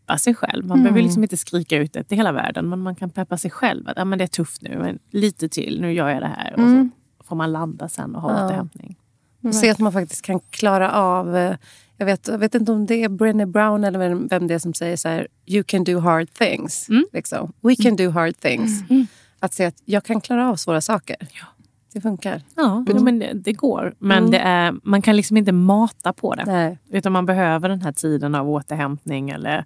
[0.07, 0.67] peppa sig själv.
[0.67, 0.83] Man mm.
[0.83, 2.69] behöver liksom inte skrika ut det till hela världen.
[2.69, 3.89] Men man kan peppa sig själv.
[3.89, 5.81] Att, ja, men det är tufft nu, men lite till.
[5.81, 6.55] Nu gör jag det här.
[6.57, 6.65] Mm.
[6.65, 8.47] Och så får man landa sen och ha ja.
[8.47, 8.97] återhämtning.
[9.45, 11.37] Och se att man faktiskt kan klara av...
[11.37, 11.57] Eh,
[11.97, 14.75] jag vet, jag vet inte om det är Brené Brown eller vem det är som
[14.75, 15.29] säger så här...
[15.47, 16.89] You can do hard things.
[16.89, 17.05] Mm.
[17.13, 17.53] Liksom.
[17.61, 18.91] We can do hard things.
[18.91, 19.07] Mm.
[19.41, 21.17] Att se att jag kan klara av svåra saker.
[21.21, 21.47] Ja.
[21.93, 22.43] Det funkar.
[22.57, 23.05] Ja, mm.
[23.05, 23.95] men det, det, går.
[23.99, 24.31] Men mm.
[24.31, 26.45] det är, man kan liksom inte mata på det.
[26.45, 26.79] Nej.
[26.91, 29.65] Utan man behöver den här tiden av återhämtning eller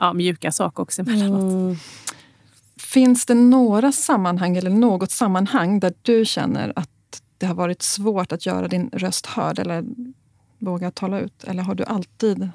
[0.00, 1.52] ja, mjuka saker också emellanåt.
[1.52, 1.76] Mm.
[2.76, 6.90] Finns det några sammanhang eller något sammanhang där du känner att
[7.38, 9.84] det har varit svårt att göra din röst hörd eller
[10.58, 11.44] våga tala ut?
[11.44, 12.50] Eller har du alltid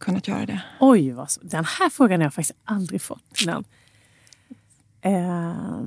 [0.00, 0.60] kunnat göra det?
[0.80, 3.64] Oj, vad, den här frågan har jag faktiskt aldrig fått innan.
[5.06, 5.82] Uh,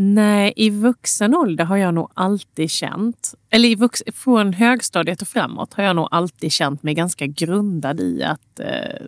[0.00, 5.28] Nej, i vuxen ålder har jag nog alltid känt, eller i vux, från högstadiet och
[5.28, 9.06] framåt har jag nog alltid känt mig ganska grundad i att eh,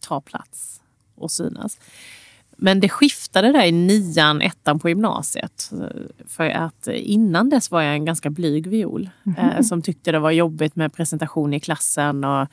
[0.00, 0.80] ta plats
[1.14, 1.78] och synas.
[2.56, 5.70] Men det skiftade där i nian, ettan på gymnasiet.
[6.26, 9.56] För att innan dess var jag en ganska blyg viol mm -hmm.
[9.56, 12.24] eh, som tyckte det var jobbigt med presentation i klassen.
[12.24, 12.48] Och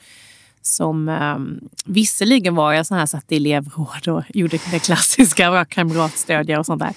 [0.62, 1.38] som eh,
[1.84, 6.66] Visserligen var jag sån här satt i elevråd och gjorde det klassiska, var kamratstödjare och
[6.66, 6.94] sånt där.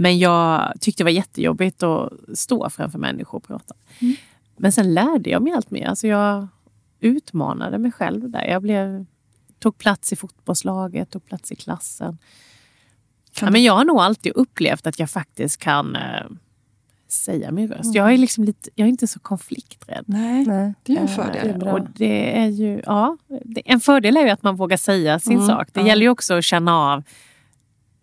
[0.00, 3.74] Men jag tyckte det var jättejobbigt att stå framför människor och prata.
[3.98, 4.16] Mm.
[4.56, 5.86] Men sen lärde jag mig allt mer.
[5.86, 6.48] Alltså jag
[7.00, 8.44] utmanade mig själv där.
[8.44, 9.06] Jag blev,
[9.58, 12.18] tog plats i fotbollslaget, tog plats i klassen.
[13.40, 16.26] Ja, men jag har nog alltid upplevt att jag faktiskt kan eh,
[17.08, 17.84] säga min röst.
[17.84, 17.94] Mm.
[17.94, 20.04] Jag, är liksom lite, jag är inte så konflikträdd.
[20.06, 20.74] Nej, Nej.
[20.82, 21.62] det är en eh, fördel.
[21.62, 25.18] Eh, och det är ju, ja, det, en fördel är ju att man vågar säga
[25.18, 25.46] sin mm.
[25.46, 25.68] sak.
[25.72, 25.86] Det ja.
[25.86, 27.02] gäller ju också att känna av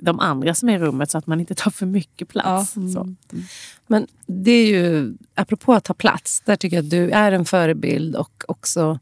[0.05, 2.73] de andra som är i rummet så att man inte tar för mycket plats.
[2.75, 2.81] Ja.
[2.81, 3.15] Mm.
[3.31, 3.45] mm.
[3.87, 7.45] Men det är ju, apropå att ta plats, där tycker jag att du är en
[7.45, 8.99] förebild och också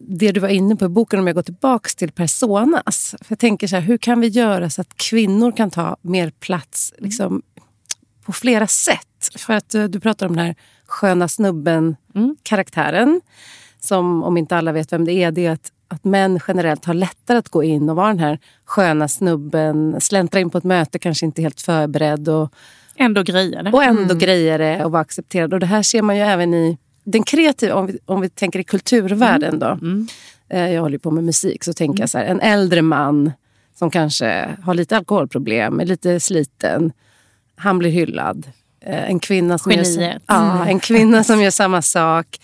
[0.00, 3.14] det du var inne på i boken, om jag går tillbaka till personas.
[3.20, 6.30] För jag tänker så här, hur kan vi göra så att kvinnor kan ta mer
[6.30, 7.42] plats liksom,
[8.24, 9.30] på flera sätt?
[9.36, 10.54] För att eh, du pratar om den här
[10.86, 13.08] sköna snubben-karaktären.
[13.08, 13.20] Mm.
[13.80, 16.94] Som, om inte alla vet vem det är, det är att att män generellt har
[16.94, 20.98] lättare att gå in och vara den här sköna snubben, släntra in på ett möte,
[20.98, 22.28] kanske inte helt förberedd.
[22.28, 22.52] Och,
[22.96, 23.72] ändå grejer det.
[23.72, 24.18] Och ändå mm.
[24.18, 25.54] grejer det och vara accepterad.
[25.54, 28.58] Och det här ser man ju även i den kreativa, om vi, om vi tänker
[28.58, 29.58] i kulturvärlden mm.
[29.58, 29.66] då.
[29.66, 30.08] Mm.
[30.48, 33.32] Eh, jag håller på med musik, så tänker jag så här, en äldre man
[33.78, 36.92] som kanske har lite alkoholproblem, är lite sliten.
[37.56, 38.46] Han blir hyllad.
[38.80, 40.68] Eh, en kvinna som, gör, ja, mm.
[40.68, 42.38] en kvinna som gör samma sak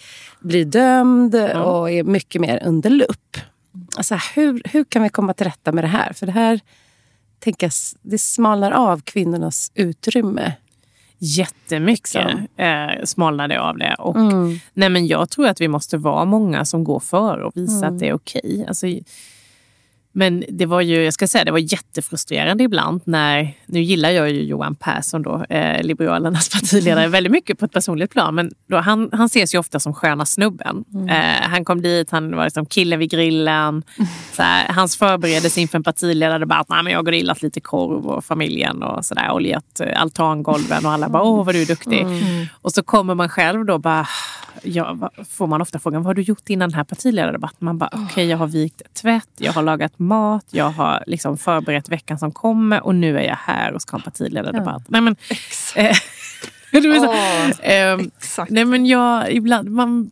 [0.44, 1.62] blir dömd mm.
[1.62, 3.36] och är mycket mer under lupp.
[3.96, 6.12] Alltså, hur, hur kan vi komma till rätta med det här?
[6.12, 6.60] För det här
[7.38, 10.52] tänkas, det smalnar av kvinnornas utrymme.
[11.18, 12.26] Jättemycket
[12.56, 13.94] eh, smalnar det av det.
[13.98, 14.58] Och, mm.
[14.72, 17.94] nej, men jag tror att vi måste vara många som går före och visar mm.
[17.94, 18.40] att det är okej.
[18.44, 18.64] Okay.
[18.64, 18.86] Alltså,
[20.16, 24.30] men det var ju, jag ska säga, det var jättefrustrerande ibland när, nu gillar jag
[24.30, 28.34] ju Johan Persson då, eh, Liberalernas partiledare, väldigt mycket på ett personligt plan.
[28.34, 30.84] Men då, han, han ses ju ofta som sköna snubben.
[30.94, 31.08] Mm.
[31.08, 33.82] Eh, han kom dit, han var liksom killen vid grillen.
[34.32, 38.24] Så här, hans förberedelse inför en partiledardebatt, nej men jag har grillat lite korv och
[38.24, 42.00] familjen och sådär, oljat eh, altangolven och alla bara, åh vad du är duktig.
[42.00, 42.46] Mm.
[42.52, 44.06] Och så kommer man själv då bara,
[44.64, 47.58] ja, får man ofta frågan, vad har du gjort innan den här partiledardebatten?
[47.60, 51.38] Man bara, okej okay, jag har vikt tvätt, jag har lagat mat, jag har liksom
[51.38, 54.82] förberett veckan som kommer och nu är jag här och ska ha en partiledardebatt.
[54.88, 54.88] Ja.
[54.88, 55.16] Nej, men,
[55.76, 55.96] eh,
[56.74, 57.98] oh, eh,
[58.48, 60.10] nej men jag, ibland, man,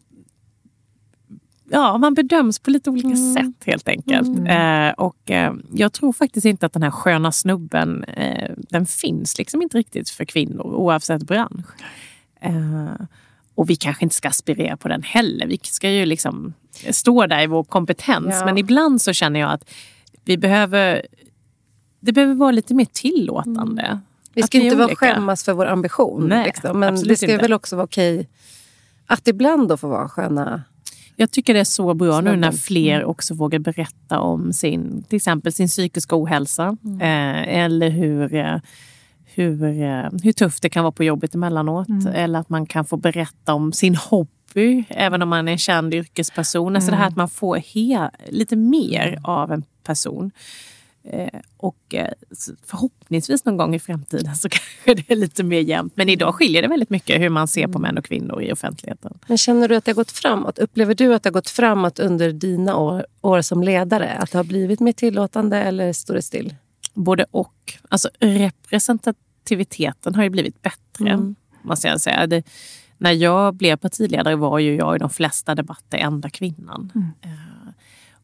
[1.71, 3.35] ja, man bedöms på lite olika mm.
[3.35, 4.39] sätt helt enkelt.
[4.39, 4.89] Mm.
[4.89, 9.39] Eh, och eh, jag tror faktiskt inte att den här sköna snubben, eh, den finns
[9.39, 11.67] liksom inte riktigt för kvinnor oavsett bransch.
[12.41, 13.07] Eh,
[13.55, 15.47] och vi kanske inte ska aspirera på den heller.
[15.47, 16.55] Vi ska ju liksom
[16.91, 18.29] stå där i vår kompetens.
[18.31, 18.45] Ja.
[18.45, 19.71] Men ibland så känner jag att
[20.25, 21.07] vi behöver,
[22.01, 23.83] det behöver vara lite mer tillåtande.
[23.83, 23.99] Mm.
[24.35, 26.29] Vi ska inte vara skämmas för vår ambition.
[26.29, 26.81] Nej, liksom.
[26.81, 27.43] Men det ska inte.
[27.43, 28.29] väl också vara okej
[29.07, 30.63] att ibland då få vara sköna
[31.17, 33.09] jag tycker det är så bra nu när fler mm.
[33.09, 36.77] också vågar berätta om sin, till exempel sin psykiska ohälsa.
[36.85, 37.01] Mm.
[37.01, 38.57] Eh, eller hur, eh,
[39.25, 41.89] hur, eh, hur tufft det kan vara på jobbet emellanåt.
[41.89, 42.07] Mm.
[42.07, 44.31] Eller att man kan få berätta om sin hobby,
[44.89, 46.77] även om man är en känd yrkesperson.
[46.77, 50.31] Alltså det här att man får he, lite mer av en person.
[51.05, 52.09] Eh, och eh,
[52.67, 55.97] förhoppningsvis någon gång i framtiden så kanske det är lite mer jämnt.
[55.97, 59.19] Men idag skiljer det väldigt mycket hur man ser på män och kvinnor i offentligheten.
[59.27, 60.59] Men känner du att det har gått framåt?
[60.59, 64.11] Upplever du att det har gått framåt under dina år, år som ledare?
[64.13, 66.55] Att det har blivit mer tillåtande eller står det still?
[66.95, 67.79] Både och.
[67.89, 71.35] Alltså representativiteten har ju blivit bättre, Mm.
[71.63, 72.27] måste jag säga.
[72.27, 72.43] Det,
[73.03, 76.93] när jag blev partiledare var ju jag i de flesta debatter enda kvinnan.
[77.23, 77.31] Eh,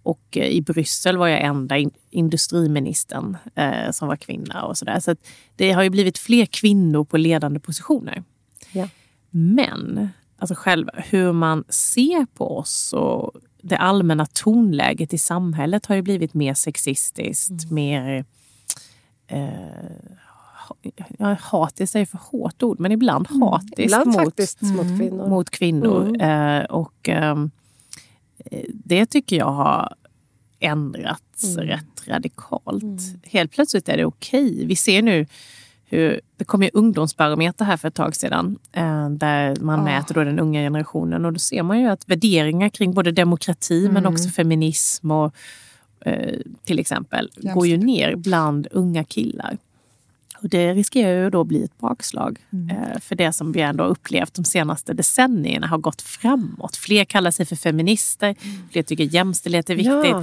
[0.03, 4.63] och eh, i Bryssel var jag enda in, industriministern eh, som var kvinna.
[4.63, 5.01] och så där.
[5.01, 5.17] Så
[5.57, 8.23] det har ju blivit fler kvinnor på ledande positioner.
[8.73, 8.89] Ja.
[9.31, 15.95] Men alltså själva hur man ser på oss och det allmänna tonläget i samhället har
[15.95, 18.25] ju blivit mer sexistiskt, mer...
[19.27, 19.88] Eh,
[21.41, 24.25] hatiskt är för hårt ord, men ibland hatiskt Ibland mot,
[24.63, 25.29] mot kvinnor.
[25.29, 26.23] mot kvinnor.
[26.23, 27.37] Eh, och eh,
[28.75, 29.95] det tycker jag har
[30.61, 33.03] ändrats rätt radikalt.
[33.27, 34.67] Helt plötsligt är det okej.
[34.67, 35.27] Vi ser nu
[35.85, 39.85] hur, det kom ju ungdomsbarometer här för ett tag sedan eh, där man Ah.
[39.85, 43.89] mäter då den unga generationen och då ser man ju att värderingar kring både demokrati
[43.93, 45.35] men också feminism och
[46.01, 49.59] eh, till exempel går ju ner bland unga killar.
[50.43, 52.39] Och det riskerar ju då bli ett bakslag.
[52.71, 56.77] Eh, för det som vi ändå har upplevt de senaste decennierna har gått framåt.
[56.77, 58.35] Fler kallar sig för feminister,
[58.73, 60.11] fler tycker jämställdhet är viktigt.
[60.11, 60.23] Ja.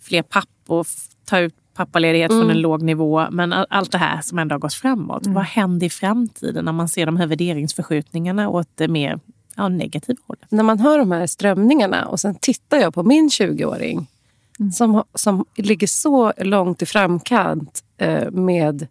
[0.00, 0.86] Fler pappor
[1.24, 3.26] tar ut pappaledighet från en låg nivå.
[3.30, 5.26] Men all- allt det här som ändå har gått framåt.
[5.26, 9.20] Vad händer i framtiden när man ser de här värderingsförskjutningarna åt det mer
[9.56, 10.44] ja, negativa hållet?
[10.50, 14.06] När man hör de här strömningarna och sen tittar jag på min 20-åring
[14.74, 18.86] som, har- som ligger så långt i framkant eh, med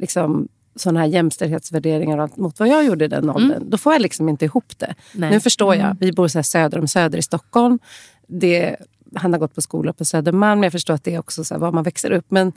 [0.00, 3.70] liksom, såna här jämställdhetsvärderingar och allt mot vad jag gjorde i den åldern.
[3.70, 4.94] Då får jag liksom inte ihop det.
[5.12, 5.30] Nej.
[5.30, 5.96] Nu förstår jag.
[6.00, 7.78] Vi bor så söder om Söder i Stockholm.
[8.26, 8.76] Det,
[9.14, 10.62] han har gått på skola på Södermalm.
[10.62, 12.26] Jag förstår att det är också så var man växer upp.
[12.28, 12.52] Men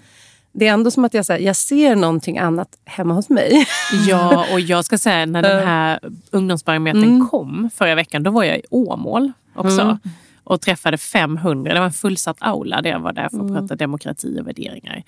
[0.51, 3.65] det är ändå som att jag, så här, jag ser någonting annat hemma hos mig.
[4.07, 5.99] Ja, och jag ska säga när den här
[6.31, 9.99] ungdomsbarometern kom förra veckan, då var jag i Åmål också.
[10.43, 13.75] Och träffade 500, det var en fullsatt aula där jag var där för att prata
[13.75, 15.03] demokrati och värderingar.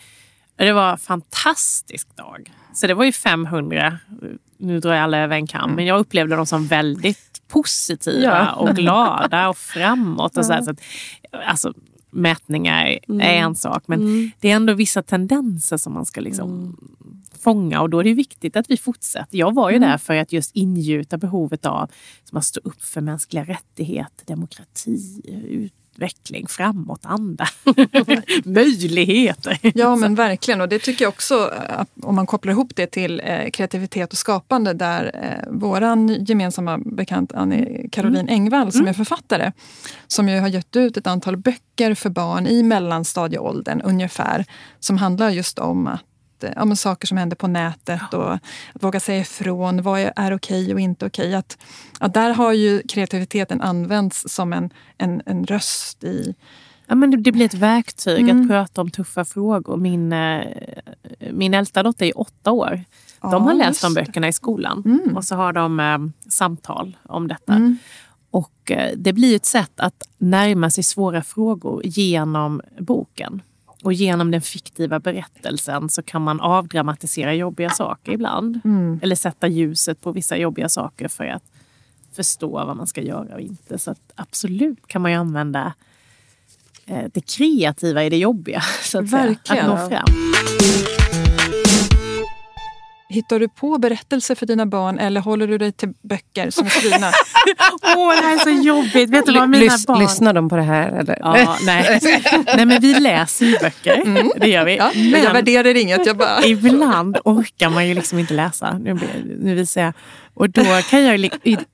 [0.55, 2.51] Det var en fantastisk dag.
[2.73, 3.97] Så det var ju 500,
[4.57, 8.51] nu drar jag alla över en kam, men jag upplevde dem som väldigt positiva Ja.
[8.53, 10.37] och glada och framåt.
[10.37, 10.79] Och så här, så att,
[11.45, 11.73] alltså,
[12.11, 16.77] mätningar är en sak, men det är ändå vissa tendenser som man ska liksom
[17.43, 19.37] fånga och då är det viktigt att vi fortsätter.
[19.37, 21.89] Jag var ju där för att just ingjuta behovet av
[22.31, 25.21] att stå upp för mänskliga rättigheter, demokrati,
[25.95, 27.47] utveckling, framåtanda,
[28.43, 29.59] möjligheter.
[29.61, 30.61] Ja men verkligen.
[30.61, 34.17] Och det tycker jag också eh, om man kopplar ihop det till eh, kreativitet och
[34.17, 39.51] skapande där eh, våran gemensamma bekant Annie Caroline Engvall som är författare
[40.07, 44.45] som ju har gett ut ett antal böcker för barn i mellanstadieåldern ungefär
[44.79, 46.01] som handlar just om att
[46.55, 48.41] Ja, men saker som händer på nätet och att
[48.73, 49.81] våga säga ifrån.
[49.81, 51.35] Vad är, är okej och inte okej?
[51.35, 51.57] Att,
[51.99, 56.35] att där har ju kreativiteten använts som en, en, en röst i,
[56.87, 59.77] Ja, men det- blir ett verktyg att prata om tuffa frågor.
[59.77, 60.41] Min, eh,
[61.31, 62.69] min äldsta dotter är åtta år.
[63.21, 64.83] De Ja, har läst de böckerna i skolan
[65.15, 65.97] och så har de eh,
[66.31, 67.53] samtal om detta.
[68.31, 73.41] Och eh, det blir ett sätt att närma sig svåra frågor genom boken.
[73.85, 78.59] Och genom den fiktiva berättelsen så kan man avdramatisera jobbiga saker ibland.
[79.01, 81.43] Eller sätta ljuset på vissa jobbiga saker för att
[82.13, 83.77] förstå vad man ska göra och inte.
[83.77, 85.73] Så att absolut kan man ju använda
[86.85, 88.61] eh, det kreativa i det jobbiga.
[88.83, 89.71] Så att, säga, Verkligen.
[89.71, 90.34] att nå fram.
[93.15, 96.69] Hittar du på berättelser för dina barn eller håller du dig till böcker som är
[96.69, 97.07] skrivna?
[97.97, 99.09] Åh, det här är så jobbigt.
[99.09, 99.99] Vet du vad mina Lys- barn...
[99.99, 100.91] Lyssnar de på det här?
[100.91, 101.17] Eller?
[101.19, 101.99] Ja, nej.
[102.55, 104.23] nej, men vi läser ju böcker.
[104.39, 104.77] Det gör vi.
[104.77, 106.05] Ja, jag Men värderar inget.
[106.05, 106.45] Jag bara...
[106.45, 108.77] ibland orkar man ju liksom inte läsa.
[108.77, 108.99] Nu,
[109.39, 109.93] nu visar jag.
[110.33, 111.29] Och då kan jag,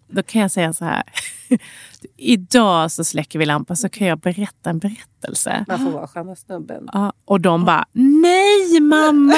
[0.08, 1.04] då kan jag säga så här.
[2.24, 5.66] Idag så släcker vi lampan så kan jag berätta en berättelse.
[5.68, 6.90] Man får vara sköna snubben.
[6.94, 9.34] Ja, och de bara, nej mamma!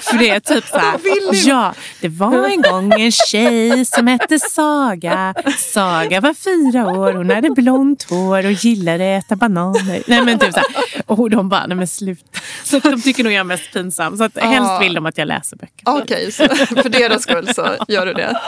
[0.00, 1.00] För det är typ så här,
[1.48, 5.34] ja, det var en gång en tjej som hette Saga.
[5.58, 10.02] Saga var fyra år, hon hade blont hår och gillade att äta bananer.
[10.06, 11.02] Nej men typ så här.
[11.06, 12.40] Och de bara, nej men sluta.
[12.64, 14.16] Så de tycker nog jag är mest pinsam.
[14.16, 15.82] Så att helst vill de att jag läser böcker.
[15.84, 16.48] Okej, så
[16.82, 18.40] för deras skull så gör du det.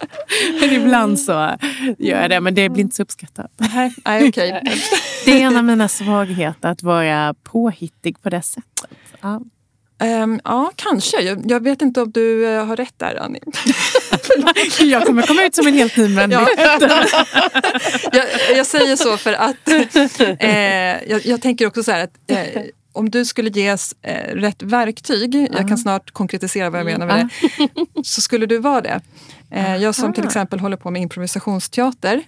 [0.60, 1.32] Men ibland så
[1.98, 3.15] gör jag det, men det blir inte så uppskattat.
[3.56, 4.62] Nej, nej okej.
[5.24, 8.90] Det är en av mina svagheter, att vara påhittig på det sättet.
[9.20, 9.40] Ja.
[9.98, 11.20] Ehm, ja, kanske.
[11.20, 13.40] Jag, jag vet inte om du eh, har rätt där, Annie.
[14.90, 16.48] Jag kommer komma ut som en helt ny människa.
[16.56, 16.78] Ja.
[18.12, 18.26] jag,
[18.56, 19.68] jag säger så för att
[20.38, 24.62] eh, jag, jag tänker också så här att eh, om du skulle ges eh, rätt
[24.62, 29.00] verktyg, jag kan snart konkretisera vad jag menar med det, så skulle du vara det.
[29.50, 32.22] Eh, jag som till exempel håller på med improvisationsteater,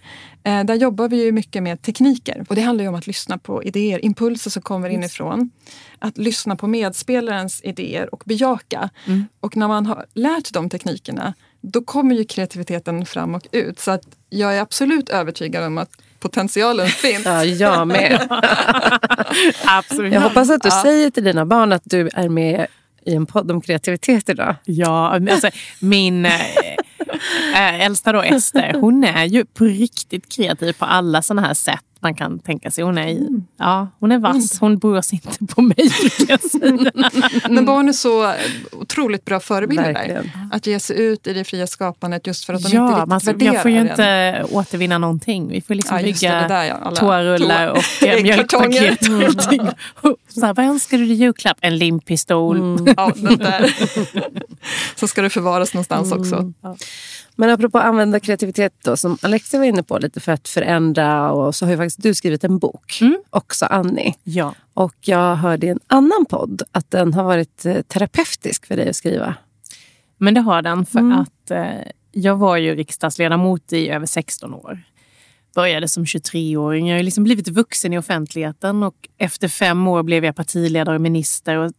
[0.45, 2.45] eh, där jobbar vi ju mycket med tekniker.
[2.49, 5.51] Och det handlar ju om att lyssna på idéer, impulser som kommer inifrån.
[5.99, 8.91] Att lyssna på medspelarens idéer och bejaka.
[9.07, 9.27] Mm.
[9.41, 13.79] Och när man har lärt de teknikerna, då kommer ju kreativiteten fram och ut.
[13.79, 17.25] Så att jag är absolut övertygad om att potentialen finns.
[17.25, 18.29] Ja, jag med.
[19.65, 20.15] Absolut.
[20.15, 22.67] Jag hoppas att du säger till dina barn att du är med
[23.05, 24.55] i en podd om kreativitet idag.
[24.65, 25.51] Ja, alltså,
[25.81, 26.33] min äh,
[27.55, 31.85] Eh, äldsta då, Ester, hon är ju på riktigt kreativ på alla sådana här sätt
[32.01, 32.85] man kan tänka sig.
[32.85, 33.45] Hon är, Mm.
[33.59, 35.77] ja, hon är vass, hon bryr sig inte på mig.
[37.51, 38.33] Men barn är så
[38.73, 40.31] otroligt bra förebilder där.
[40.53, 43.09] Att ge sig ut i det fria skapandet just för att de Ja, inte riktigt
[43.09, 45.49] man, värderar jag får ju inte återvinna någonting.
[45.49, 46.91] Vi får liksom Ja, bygga det där, ja.
[46.95, 48.99] Toarullar toa- och eh, mjölkpaket.
[49.27, 49.61] allting.
[50.01, 51.59] Och Så här, vad önskar du dig julklapp?
[51.61, 52.57] En limpistol.
[52.57, 52.95] Mm.
[52.97, 53.75] Ja, det där.
[54.97, 56.53] Så ska det förvaras någonstans också.
[57.41, 61.55] Men apropå använda kreativitet då, som Alexia var inne på lite för att förändra och
[61.55, 64.15] så har ju faktiskt du skrivit en bok, också Annie.
[64.25, 64.55] Ja.
[64.75, 68.89] Och jag hörde i en annan podd att den har varit eh, terapeutisk för dig
[68.89, 69.35] att skriva.
[70.17, 71.19] Men det har den för Mm.
[71.19, 71.67] att eh,
[72.13, 74.83] jag var ju riksdagsledamot i över 16 år.
[75.55, 76.89] Började som 23-åring.
[76.89, 81.01] Jag har liksom blivit vuxen i offentligheten och efter fem år blev jag partiledare och
[81.01, 81.57] minister.
[81.57, 81.73] Och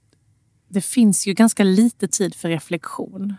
[0.70, 3.36] det finns ju ganska lite tid för reflektion.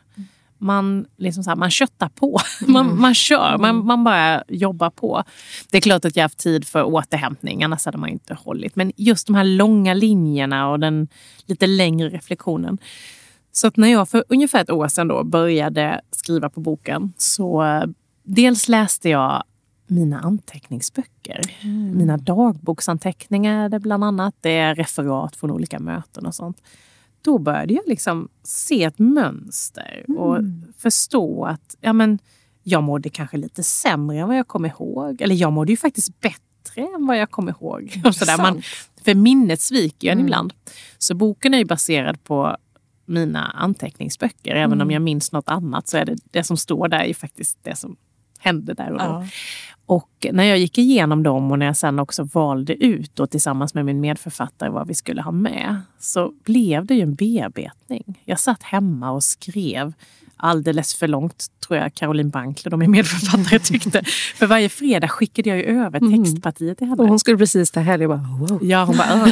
[0.63, 2.39] Man, liksom så här, man köttar på.
[2.67, 5.23] Man, man kör, man, man bara jobbar på.
[5.71, 8.77] Det är klart att jag har haft tid för återhämtning, annars hade man inte hållit.
[8.77, 11.09] Men just de här långa linjerna och den
[11.47, 12.79] lite längre reflektionen.
[13.53, 17.65] Så att när jag för ungefär ett år sedan då började skriva på boken så
[17.65, 17.85] eh,
[18.23, 19.45] dels läste jag
[19.87, 21.41] mina anteckningsböcker.
[21.95, 24.35] Mina dagboksanteckningar bland annat.
[24.41, 26.57] Det är referat från olika möten och sånt.
[27.23, 30.39] Då började jag liksom se ett mönster och
[30.79, 32.19] förstå att ja, men,
[32.63, 35.23] jag mådde kanske lite sämre än vad jag kom ihåg.
[35.23, 38.03] Eller jag mådde ju faktiskt bättre än vad jag kom ihåg.
[38.05, 38.37] Och sådär.
[38.37, 38.63] Man,
[39.05, 40.53] för minnet sviker ju en ibland.
[40.99, 42.57] Så boken är ju baserad på
[43.07, 44.55] mina anteckningsböcker.
[44.55, 47.59] Även om jag minns något annat så är det det som står där är faktiskt
[47.63, 47.97] det som
[48.39, 49.05] hände där och då.
[49.05, 49.27] Ja.
[49.91, 53.75] Och när jag gick igenom dem och när jag sen också valde ut då, tillsammans
[53.75, 58.21] med min medförfattare vad vi skulle ha med så blev det ju en bearbetning.
[58.25, 59.93] Jag satt hemma och skrev
[60.37, 64.03] alldeles för långt, tror jag Caroline Bankler, min medförfattare, tyckte.
[64.37, 67.03] För varje fredag skickade jag ju över textpartiet till henne.
[67.03, 68.59] Och hon skulle precis ta helg och bara wow.
[68.65, 69.09] Ja, hon bara,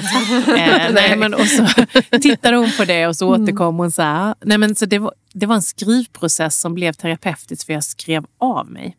[0.56, 1.66] eh, nej, men och så
[2.20, 4.34] tittade hon på det och så återkom hon så här.
[4.40, 8.24] Nej, men så det, var, det var en skrivprocess som blev terapeutisk för jag skrev
[8.38, 8.96] av mig.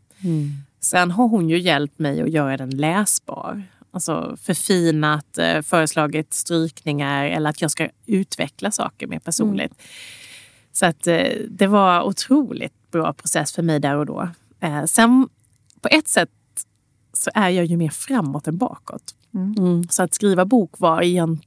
[0.80, 3.63] Sen har hon ju hjälpt mig att göra den läsbar.
[3.92, 9.74] Alltså förfinat, eh, föreslagit strykningar eller att jag ska utveckla saker mer personligt.
[10.72, 14.30] Så att eh, det var otroligt bra process för mig där och då.
[14.60, 15.30] Eh, sen
[15.82, 16.30] på ett sätt
[17.13, 19.15] så är jag ju mer framåt än bakåt.
[19.89, 21.42] Så att skriva bok var igen,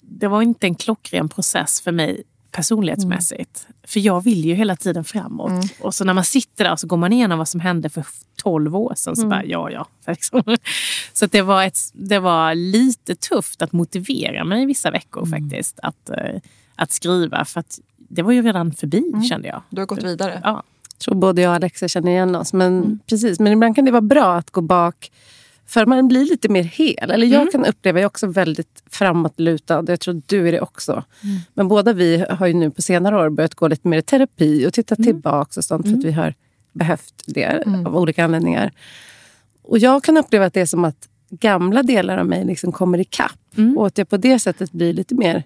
[0.00, 3.66] det var inte en klockren process för mig personlighetsmässigt.
[3.82, 5.50] För jag vill ju hela tiden framåt.
[5.80, 8.04] Och så när man sitter där så går man igenom vad som hände för
[8.42, 9.16] 12 år sedan.
[9.16, 9.86] Så bara, ja, ja.
[10.06, 10.42] Liksom.
[11.12, 15.78] Så att det, var ett, det var lite tufft att motivera mig vissa veckor faktiskt.
[15.82, 16.40] Att, eh,
[16.76, 17.44] att skriva.
[17.44, 19.62] För att det var ju redan förbi kände jag.
[19.70, 20.40] Du har gått vidare.
[20.44, 20.62] Ja.
[21.04, 22.52] tror både jag och Alexa känner igen oss.
[22.52, 25.10] Men, precis, men ibland kan det vara bra att gå bak
[25.72, 27.10] för man blir lite mer hel.
[27.10, 29.84] Eller jag kan uppleva, jag är också väldigt framåtlutad.
[29.86, 31.04] Jag tror du är det också.
[31.54, 34.66] Men båda vi har ju nu på senare år börjat gå lite mer i terapi
[34.66, 35.88] och titta tillbaka och sånt.
[35.88, 36.34] För att vi har
[36.72, 38.72] behövt det av olika anledningar.
[39.62, 42.98] Och jag kan uppleva att det är som att gamla delar av mig liksom kommer
[42.98, 43.40] ikapp.
[43.76, 45.42] Och att jag på det sättet blir lite mer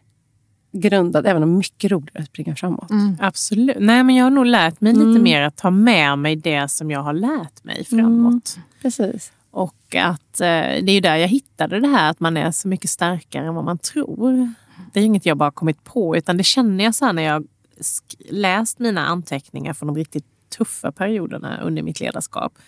[0.73, 1.27] grundad.
[1.27, 2.91] Även om mycket roligare att springa framåt.
[3.21, 3.77] Absolut.
[3.81, 6.91] Nej, men jag har nog lärt mig lite mer att ta med mig det som
[6.91, 8.59] jag har lärt mig framåt.
[8.83, 9.33] Precis.
[9.57, 10.46] Och att eh,
[10.82, 13.54] det är ju där jag hittade det här att man är så mycket starkare än
[13.54, 14.52] vad man tror.
[14.92, 17.46] Det är inget jag bara kommit på utan det känner jag så när jag
[18.30, 20.24] läst mina anteckningar från de riktigt
[20.59, 22.59] tuffa perioderna under mitt ledarskap.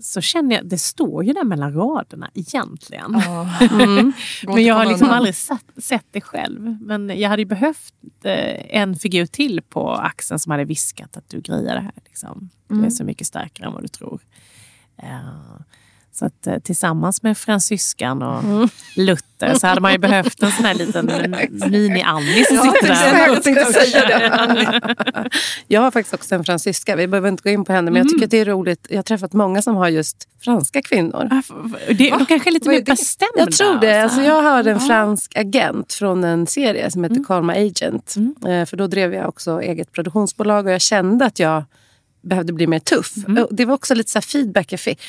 [0.00, 3.22] Så känner jag, det står ju där mellan raderna egentligen.
[3.70, 4.12] Mm.
[4.46, 6.76] Men jag har liksom aldrig sett, sett det själv.
[6.80, 11.28] Men jag hade ju behövt eh, en figur till på axeln som hade viskat att
[11.28, 12.02] du grejer det här.
[12.04, 12.50] Liksom.
[12.68, 14.20] Du är så mycket starkare än vad du tror.
[15.02, 15.60] Eh,
[16.12, 20.64] Så att, eh, tillsammans med fransyskan och Luther så hade man ju behövt en sån
[20.64, 21.10] här liten
[21.70, 23.26] mini-Annie som sitter där.
[23.26, 24.84] Jag tänkte säga det.
[25.66, 26.96] Jag har faktiskt också en fransyska.
[26.96, 27.90] Vi behöver inte gå in på henne.
[27.90, 28.86] Men jag tycker att det är roligt.
[28.90, 31.28] Jag har träffat många som har just franska kvinnor.
[31.32, 31.50] F-
[31.88, 33.32] Det, de kanske är lite mer bestämda.
[33.36, 34.02] Jag tror det.
[34.02, 37.24] Alltså jag hade en fransk agent från en serie som heter Mm.
[37.24, 38.14] Karma Agent.
[38.48, 41.64] Eh, För då drev jag också eget produktionsbolag och jag kände att jag
[42.22, 43.12] behövde bli mer tuff.
[43.28, 43.44] Mm.
[43.44, 45.00] Och Det var också lite så här feedback jag fick.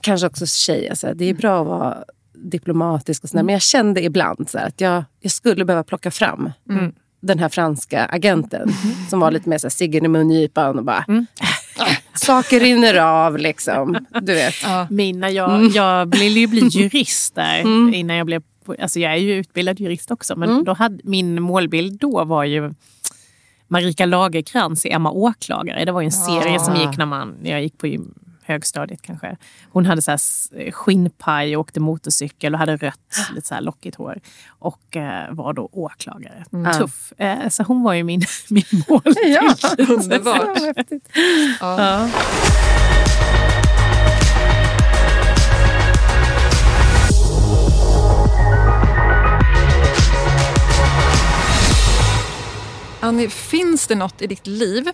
[0.00, 0.88] Kanske också tjej.
[0.88, 1.14] Alltså.
[1.14, 3.40] Det är bra att vara diplomatisk och sådär.
[3.40, 3.46] Mm.
[3.46, 6.92] Men jag kände ibland så här att jag, jag skulle behöva plocka fram Mm.
[7.20, 8.70] den här franska agenten.
[9.10, 11.04] Som var lite mer så här ciggen i mungipan och bara...
[11.08, 11.26] Mm.
[12.14, 14.06] Saker rinner av liksom.
[14.22, 14.54] Du vet.
[14.62, 14.86] Ja.
[14.90, 17.60] Mina, jag, jag ville ju bli jurist där
[17.94, 18.42] innan jag blev...
[18.78, 22.74] Alltså jag är ju utbildad jurist också men då hade, min målbild då var ju
[23.68, 25.84] Marika Lagerkrans i Emma åklagare.
[25.84, 28.14] Det var ju en serie som gick när man, jag gick på gym-
[28.46, 29.36] högstadiet kanske.
[29.70, 33.96] Hon hade så här skinnpaj och åkte motorcykel och hade rött, lite så här lockigt
[33.96, 34.20] hår.
[34.48, 36.44] Och eh, var då åklagare.
[36.78, 37.12] Tuff.
[37.18, 39.16] Eh, så hon var ju min, min målbild.
[39.18, 39.54] Ja,
[39.88, 40.76] Underbart.
[40.76, 41.08] Häftigt.
[41.60, 42.08] Ja.
[53.04, 54.90] Annie, finns det något i ditt liv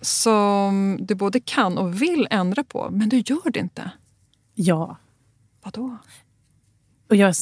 [0.00, 3.90] som du både kan och vill ändra på, men du gör det inte?
[4.54, 4.96] Ja.
[5.62, 5.98] Vadå?
[7.08, 7.34] Och jag,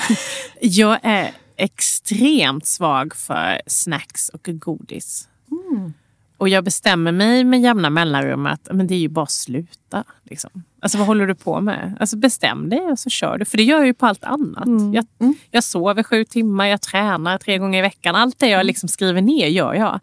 [0.60, 5.28] jag är extremt svag för snacks och godis.
[6.38, 10.04] Och jag bestämmer mig med jämna mellanrum att men det är ju bara att sluta.
[10.30, 10.50] Liksom.
[10.82, 11.96] Alltså vad håller du på med?
[12.00, 13.44] Alltså bestäm dig och så kör du.
[13.44, 14.94] För det gör jag ju på allt annat.
[14.94, 15.06] Jag,
[15.50, 18.14] jag sover sju timmar, jag tränar tre gånger i veckan.
[18.16, 20.00] Allt det jag liksom skriver ner gör jag.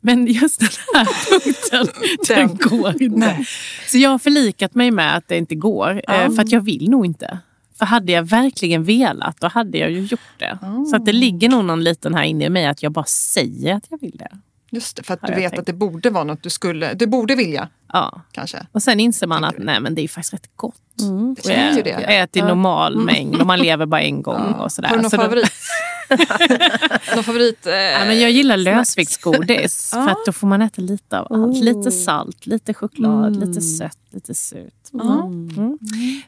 [0.00, 2.56] Men just den här punkten, den Den.
[2.70, 3.18] går inte.
[3.18, 3.46] Nej.
[3.88, 6.02] Så jag har förlikat mig med att det inte går.
[6.08, 7.38] eh, För att jag vill nog inte.
[7.78, 10.58] För hade jag verkligen velat, då hade jag ju gjort det.
[10.90, 13.74] Så att det ligger nog någon liten här inne i mig att jag bara säger
[13.74, 14.28] att jag vill det.
[14.70, 15.58] Just det, för att du vet tänkt.
[15.60, 18.20] att det borde vara något du skulle, du borde vilja Ja.
[18.32, 18.66] kanske.
[18.72, 20.82] Och sen inser man att nej, men det är faktiskt rätt gott.
[21.36, 21.90] Det känns ju det.
[21.90, 24.52] Jag äter i normal mängd och man lever bara en gång.
[24.52, 24.88] Och sådär.
[24.88, 25.52] Har du någon Så favorit?
[27.14, 27.66] någon favorit?
[27.66, 29.90] Eh, Ja, men jag gillar lösviktsgodis.
[29.90, 31.56] För att då får man äta lite av allt.
[31.64, 34.72] Lite salt, lite choklad, lite sött, lite surt.
[34.94, 35.78] Mm.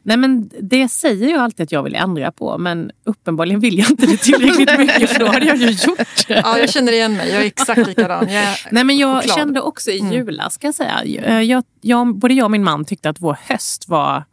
[0.02, 2.58] Nej, men det säger jag alltid att jag vill ändra på.
[2.58, 6.42] Men uppenbarligen vill jag inte det tillräckligt mycket för då hade jag ju gjort det.
[6.44, 7.30] Ja, jag känner igen mig.
[7.32, 8.28] Jag är exakt likadan.
[8.32, 9.36] Jag Nej, men jag choklad.
[9.36, 11.04] kände också i julas, ska jag säga.
[11.04, 14.24] Jag, jag, jag, både jag och min man tyckte att vår höst var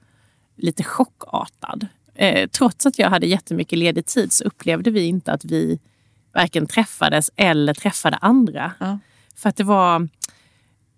[0.55, 1.87] lite chockartad.
[2.15, 5.79] Eh, trots att jag hade jättemycket ledig tid så upplevde vi inte att vi
[6.33, 8.71] varken träffades eller träffade andra.
[8.79, 8.99] Ja.
[9.35, 10.07] För att det var,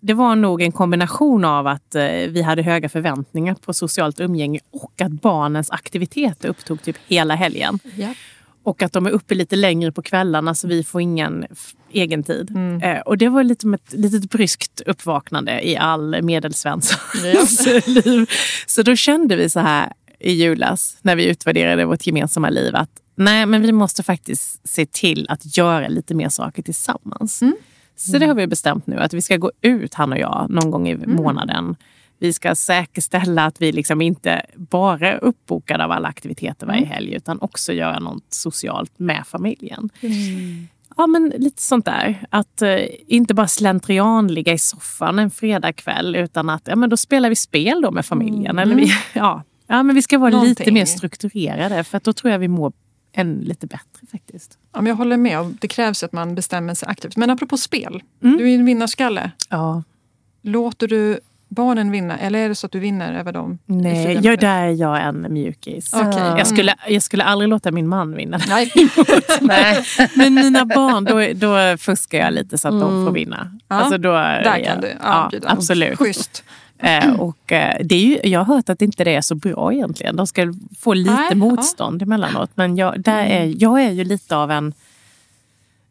[0.00, 4.60] det var nog en kombination av att eh, vi hade höga förväntningar på socialt umgänge
[4.70, 7.78] och att barnens aktiviteter upptog typ hela helgen.
[7.96, 8.14] Ja.
[8.68, 11.46] Och att de är uppe lite längre på kvällarna så vi får ingen
[11.92, 12.50] egen tid.
[12.50, 12.82] Mm.
[12.82, 18.30] Eh, och det var lite ett litet bryskt uppvaknande i all medelsvenssons liv.
[18.66, 22.90] Så då kände vi så här i julas när vi utvärderade vårt gemensamma liv att
[23.14, 27.42] nej, men vi måste faktiskt se till att göra lite mer saker tillsammans.
[27.42, 27.56] Mm.
[27.96, 30.70] Så det har vi bestämt nu, att vi ska gå ut han och jag någon
[30.70, 31.16] gång i Mm.
[31.16, 31.76] månaden.
[32.20, 36.90] Vi ska säkerställa att vi liksom inte bara är uppbokade av alla aktiviteter varje Mm.
[36.90, 39.90] helg utan också göra något socialt med familjen.
[40.96, 42.26] Ja, men lite sånt där.
[42.30, 46.96] Att eh, inte bara slentrian ligga i soffan en fredagkväll utan att ja, men då
[46.96, 48.58] spelar vi spel då med familjen.
[48.58, 49.42] Eller vi, ja.
[49.66, 50.74] ja, men vi ska vara lite Någonting.
[50.74, 52.72] mer strukturerade för då tror jag vi mår
[53.12, 54.58] än lite bättre faktiskt.
[54.72, 55.56] Ja, men jag håller med.
[55.60, 57.16] Det krävs att man bestämmer sig aktivt.
[57.16, 58.36] Men apropå spel, Mm.
[58.38, 59.30] du är en vinnarskalle.
[59.48, 59.82] Ja.
[60.42, 63.58] Låter du barnen vinna eller är det så att du vinner över dem?
[63.66, 65.94] Nej, jag, där är jag en mjukis.
[65.94, 66.22] Okej.
[66.38, 68.38] Jag, skulle, jag skulle aldrig låta min man vinna.
[68.48, 68.72] Nej.
[69.40, 69.84] Nej.
[70.16, 73.50] Men mina barn, då, då fuskar jag lite så att de får vinna.
[73.68, 75.48] Ja, Alltså då, Där kan du ja, erbjuda.
[75.50, 75.98] absolut.
[75.98, 76.44] Schysst.
[76.78, 79.72] Eh, och, eh, det är ju, jag har hört att inte det är så bra
[79.72, 80.16] egentligen.
[80.16, 81.36] De ska få lite Nej, ja.
[81.36, 82.50] motstånd emellanåt.
[82.54, 84.72] Men jag, där är, jag är ju lite av en...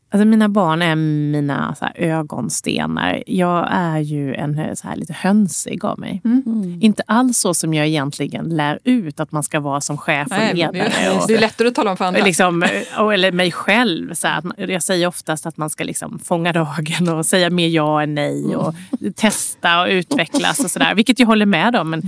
[0.10, 0.96] Alltså mina barn är
[1.32, 3.24] mina så här, ögonstenar.
[3.28, 6.22] Jag är ju en eh, så här, lite hönsig av mig.
[6.26, 6.80] Mm.
[6.82, 10.38] Inte alls så som jag egentligen lär ut att man ska vara som chef och
[10.38, 10.72] Nej, ledare.
[10.74, 12.24] det, är, och, det är lättare att tala om för andra.
[12.24, 12.66] Liksom,
[12.98, 14.14] och- eller mig själv.
[14.14, 17.68] Så att man, jag säger oftast att man ska liksom fånga dagen och säga mer
[17.68, 18.56] ja än nej.
[18.56, 18.76] Och
[19.16, 20.96] testa och utvecklas och sådär.
[20.96, 21.90] Vilket jag håller med om.
[21.90, 22.02] Men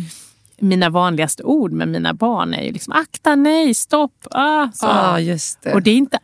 [0.60, 4.28] mina vanligaste ord med mina barn är ju liksom akta, nej, stopp.
[4.32, 4.86] Ah, så.
[4.86, 5.74] Ja, just det.
[5.74, 6.20] Och det är inte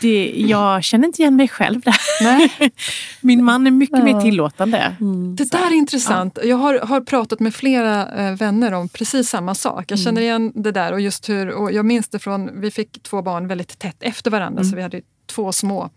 [0.00, 1.96] Det, jag känner inte igen mig själv där.
[2.22, 2.52] Nej.
[3.20, 4.96] Min man är mycket mer tillåtande.
[5.36, 6.38] Det där är intressant.
[6.44, 9.90] Jag har, har pratat med flera eh, vänner om precis samma sak.
[9.90, 13.02] Jag känner igen det där och just hur, och jag minns det från, vi fick
[13.02, 15.90] två barn väldigt tätt efter varandra så vi hade två små.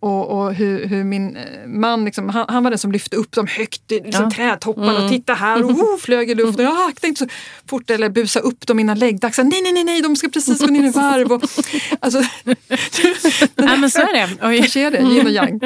[0.00, 3.32] Och, och hur, hur min eh, man, liksom, han, han var den som lyfte upp
[3.32, 4.30] dem högt i liksom, Ja.
[4.30, 6.64] trädtopparna och titta här och oh, flög i luften.
[6.64, 7.26] Jag akta inte så
[7.70, 9.38] fort eller busa upp dem innan läggdags.
[9.38, 11.32] Nej, nej, nej, nej, de ska precis gå ner i varv.
[11.32, 11.42] Och,
[12.00, 12.22] alltså,
[13.54, 14.42] Ja, men så är det.
[14.46, 15.60] Och jag- kanske är det, yin och yang.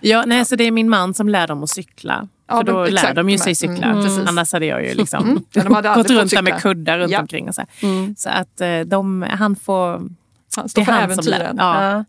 [0.00, 2.28] Ja, nej, så det är min man som lär dem att cykla.
[2.48, 3.54] Ja, För då men lär exakt, de ju sig här.
[3.54, 3.86] cykla.
[3.86, 4.28] Mm, precis.
[4.28, 5.42] Annars hade jag ju liksom Mm.
[5.52, 7.20] Ja, de hade gått runt där med kuddar runt Ja.
[7.20, 7.48] omkring.
[7.48, 8.14] Och så, här.
[8.16, 9.86] så att eh, de, han får...
[10.56, 12.04] Han Det står är för han som lär.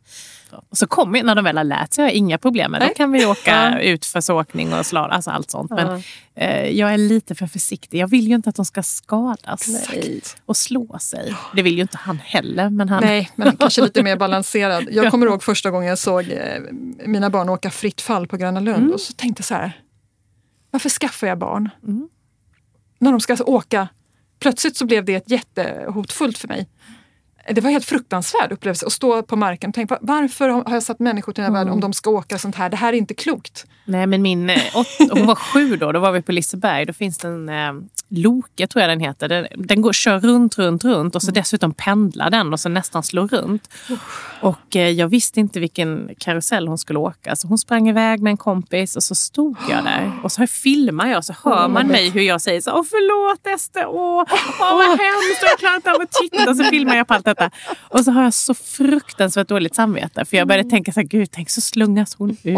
[0.54, 0.64] Ja.
[0.70, 2.82] Och så kommer när de väl har lärt sig har jag inga problem med.
[2.82, 5.72] Då kan vi åka ut för såkning och slalom, alltså allt sånt.
[5.72, 6.04] Men
[6.36, 8.00] eh, jag är lite för försiktig.
[8.00, 10.22] Jag vill ju inte att de ska skadas Nej.
[10.46, 11.36] och slå sig.
[11.56, 12.70] Det vill ju inte han heller.
[12.70, 14.88] Men han, Nej, men kanske lite mer balanserad.
[14.92, 16.62] Jag kommer ihåg första gången jag såg eh,
[17.06, 19.82] mina barn åka fritt fall på Gröna Lund och så tänkte jag så här,
[20.72, 21.70] varför skaffar jag barn?
[23.00, 23.88] När de ska åka,
[24.40, 26.68] plötsligt så blev det ett jättehotfullt för mig.
[27.50, 31.00] Det var helt fruktansvärd upplevelse att stå på marken och tänka varför har jag satt
[31.00, 32.70] människor till den här världen om de ska åka sånt här?
[32.70, 33.66] Det här är inte klokt.
[33.86, 36.86] Nej, men min, eh, åt, hon var sju då, då var vi på Liseberg.
[36.86, 37.74] Då finns det en eh,
[38.16, 39.28] Loke, tror jag den heter.
[39.30, 43.04] Den, den går, kör runt, runt, runt och så dessutom pendlar den och så nästan
[43.04, 43.70] slår runt.
[44.42, 47.36] Och eh, jag visste inte vilken karusell hon skulle åka.
[47.36, 50.12] Så hon sprang iväg med en kompis och så stod jag där.
[50.24, 53.48] Och så filmar jag och så hör man mig hur jag säger så Åh förlåt
[53.56, 54.24] Ester, åh,
[54.60, 56.50] åh vad hemskt, jag klarar inte av att titta.
[56.50, 57.52] Och så filmar jag på allt detta.
[57.78, 60.26] Och så har jag så fruktansvärt dåligt samvete.
[60.26, 62.56] För jag började tänka så här, gud tänk så slungas hon ut.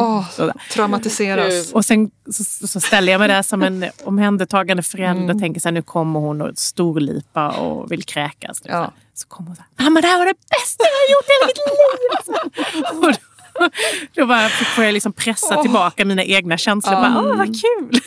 [0.74, 1.72] Traumatiseras.
[1.74, 5.68] Och sen så, så ställer jag mig där som en omhändertagande förälder och tänker så
[5.68, 8.64] här, nu kommer hon och storlipa och vill kräkas.
[8.64, 8.72] Nu.
[8.72, 8.92] Ja.
[9.14, 11.34] Så kommer hon så här, mamma det här var det bästa jag har gjort i
[11.36, 13.22] hela mitt liv.
[13.60, 13.70] Då,
[14.14, 16.96] då bara får jag liksom pressa tillbaka mina egna känslor.
[16.96, 18.02] Bara, Åh, vad kul!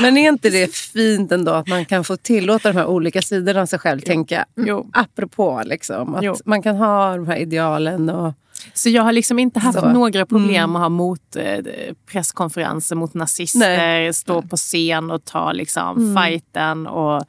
[0.00, 3.60] Men är inte det fint ändå att man kan få tillåta de här olika sidorna
[3.62, 4.00] av sig själv?
[4.00, 4.90] Tänka, Jo.
[4.92, 6.36] apropå liksom, att Jo.
[6.44, 8.10] man kan ha de här idealen.
[8.10, 8.34] Och,
[8.74, 9.88] Så jag har liksom inte haft Så.
[9.88, 11.58] några problem att ha mot eh,
[12.06, 14.12] presskonferenser mot nazister, Nej.
[14.12, 17.24] stå på scen och ta liksom fighten och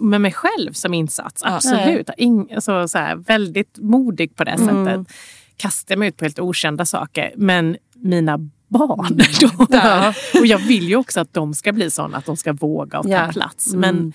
[0.00, 1.42] med mig själv som insats.
[1.44, 2.10] Absolut.
[2.16, 5.06] Ing, alltså, så här, väldigt modig på det sättet.
[5.56, 7.32] Kastar mig ut på helt okända saker.
[7.36, 8.38] Men mina
[8.68, 9.66] barn då.
[9.70, 10.14] Ja.
[10.40, 13.04] Och jag vill ju också att de ska bli sådana att de ska våga och
[13.04, 13.28] ta Ja.
[13.32, 13.74] plats.
[13.74, 14.12] Men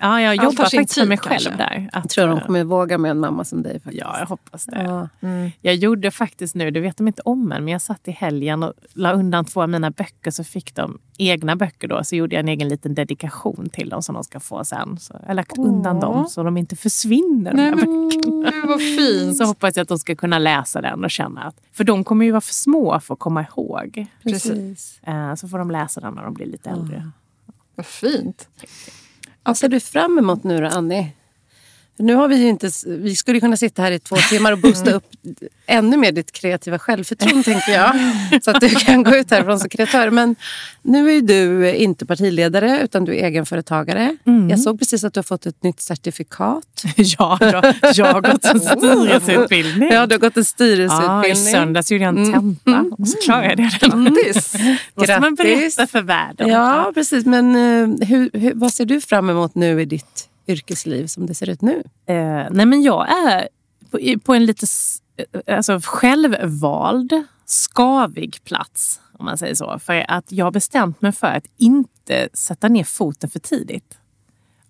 [0.00, 1.50] ja, jag jobbar faktiskt med tid, mig själv kanske.
[1.50, 1.88] där.
[1.92, 3.80] Att, jag tror de eh, kommer våga med en mamma som dig.
[3.80, 4.02] Faktiskt.
[4.04, 4.82] Ja, jag hoppas det.
[5.20, 5.48] Ja.
[5.60, 8.62] Jag gjorde faktiskt nu, det vet de inte om än, men jag satt i helgen
[8.62, 12.04] och la undan två av mina böcker så fick de egna böcker då.
[12.04, 14.98] Så gjorde jag en egen liten dedikation till dem som de ska få sen.
[14.98, 16.00] Så jag har lagt undan Åh.
[16.02, 17.52] dem så de inte försvinner.
[17.52, 19.36] Nej, men, vad fint.
[19.36, 21.60] Så hoppas jag att de ska kunna läsa den och känna att...
[21.72, 24.06] För de kommer ju vara för små för att komma ihåg.
[24.22, 25.00] Precis.
[25.02, 27.10] Eh, Så får de läsa den när de blir lite äldre.
[27.76, 28.48] Vad fint.
[29.44, 31.12] Vad ser du fram emot nu då, Annie?
[32.00, 35.04] Nu har vi inte, vi skulle kunna sitta här i två timmar och boosta upp
[35.66, 37.94] ännu mer ditt kreativa självförtroende, tänker jag.
[38.44, 40.10] Så att du kan gå ut härifrån som kreatör.
[40.10, 40.36] Men
[40.82, 44.16] nu är du inte partiledare, utan du är egenföretagare.
[44.50, 46.64] Jag såg precis att du har fått ett nytt certifikat.
[46.96, 47.38] Ja,
[47.94, 48.60] jag har gått en
[49.20, 49.88] styrelseutbildning.
[49.92, 51.52] Ja, du har gått en Ja, I styrelseutbildning.
[51.52, 53.86] söndags gjorde jag en tenta och så klarade jag det.
[53.86, 54.54] Grattis!
[54.94, 56.48] måste man berätta för världen.
[56.48, 57.26] Ja, precis.
[57.26, 61.34] Men eh, hur, hur, vad ser du fram emot nu i ditt yrkesliv som det
[61.34, 61.82] ser ut nu?
[62.06, 63.48] Eh, nej men jag är
[63.90, 64.66] på, på en lite
[65.46, 67.12] eh, alltså självvald,
[67.46, 69.00] skavig plats.
[69.18, 69.78] Om man säger så.
[69.78, 73.98] För att jag har bestämt mig för att inte sätta ner foten för tidigt.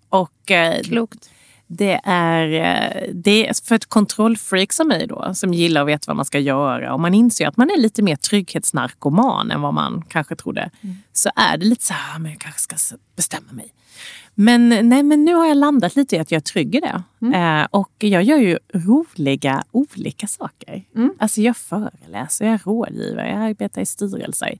[0.08, 1.30] Och eh, Klokt.
[1.66, 6.04] det är, eh, det är för ett kontrollfreak som mig då, som gillar att veta
[6.06, 9.74] vad man ska göra och man inser att man är lite mer trygghetsnarkoman än vad
[9.74, 10.70] man kanske trodde.
[11.12, 12.76] Så är det lite så här, "Ah, men jag kanske ska
[13.16, 13.72] bestämma mig.
[14.34, 17.02] Men, nej, men nu har jag landat lite i att jag är trygg i det.
[17.36, 20.82] Eh, och jag gör ju roliga olika saker.
[21.18, 24.58] Alltså jag föreläser, jag är rådgivare, jag arbetar i styrelser.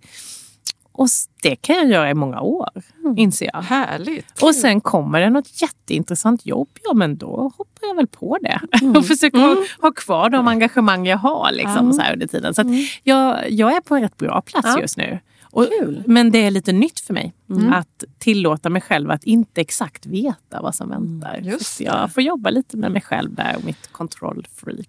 [0.93, 1.09] Och
[1.43, 2.69] det kan jag göra i många år,
[3.17, 3.63] inser jag.
[3.63, 4.43] Härligt.
[4.43, 8.61] Och sen kommer det något jätteintressant jobb, ja men då hoppar jag väl på det.
[8.99, 12.55] Och försöker ha, ha kvar de engagemang jag har liksom, så här under tiden.
[12.55, 12.67] Så att
[13.05, 14.81] jag, jag är på en rätt bra plats Ja.
[14.81, 15.19] just nu.
[15.53, 16.03] Och, Kul.
[16.07, 17.33] men det är lite nytt för mig
[17.73, 21.41] att tillåta mig själv att inte exakt veta vad som väntar.
[21.43, 24.89] just Så jag får jobba lite med mig själv där och mitt kontrollfreak.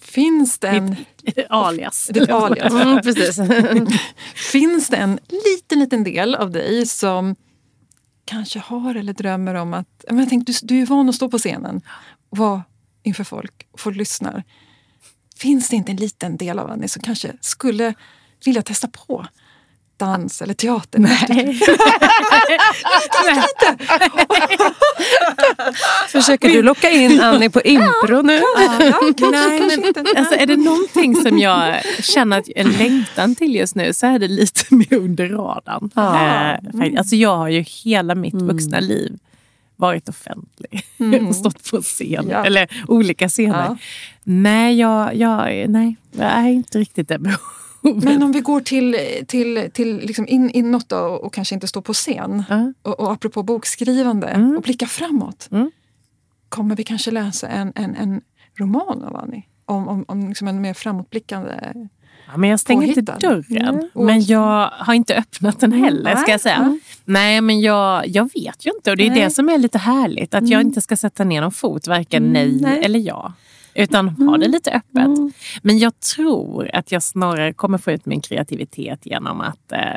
[0.00, 0.96] Finns det en,
[1.48, 2.10] Alias.
[2.14, 2.72] ditt alias.
[2.72, 3.38] Mm, precis.
[4.52, 7.36] Finns det en liten, liten del av dig som
[8.24, 10.04] kanske har eller drömmer om att...
[10.08, 11.80] Men jag tänkte, du, du är van att stå på scenen
[12.30, 12.62] och vara
[13.02, 14.44] inför folk och folk lyssnar.
[15.36, 17.94] Finns det inte en liten del av Annie som kanske skulle
[18.44, 19.26] vilja testa på
[19.96, 20.98] dans eller teater?
[20.98, 21.60] Nej.
[26.08, 28.40] Försöker du locka in Annie på impro nu?
[29.30, 29.60] Nej,
[29.94, 34.06] men, alltså, är det någonting som jag känner att en längtan till just nu så
[34.06, 35.90] är det lite mer under radarn.
[35.94, 36.14] Ja.
[36.52, 36.98] Eh, faktiskt.
[36.98, 39.18] alltså, jag har ju hela mitt vuxna liv
[39.76, 40.84] varit offentlig
[41.28, 42.44] och stått på scen, Ja.
[42.44, 43.64] eller olika scener.
[43.68, 43.76] Ja.
[44.24, 47.40] Nej, jag, jag, nej, jag är inte riktigt det behovet.
[47.94, 51.80] Men om vi går till, till, till liksom in, inåt då, och kanske inte står
[51.80, 52.44] på scen.
[52.48, 52.72] Ja.
[52.82, 54.56] Och, och apropå bokskrivande Mm.
[54.56, 55.48] och blicka framåt.
[55.52, 55.70] Mm.
[56.48, 58.20] Kommer vi kanske läsa en, en, en
[58.58, 59.42] roman av Annie?
[59.66, 61.72] Om, om, om liksom en mer framåtblickande...
[62.26, 63.74] Ja, men jag stänger inte dörren.
[63.74, 63.88] Mm.
[63.94, 66.54] Men jag har inte öppnat den heller, ska jag säga.
[66.56, 66.80] Mm.
[67.04, 68.90] Nej, men jag, jag vet ju inte.
[68.90, 69.20] Och det är Nej.
[69.20, 70.34] det som är lite härligt.
[70.34, 72.84] Att jag inte ska sätta ner någon fot, varken nej, nej.
[72.84, 73.32] eller ja.
[73.74, 75.32] Utan ha det lite öppet.
[75.62, 79.96] Men jag tror att jag snarare kommer få ut min kreativitet genom att eh,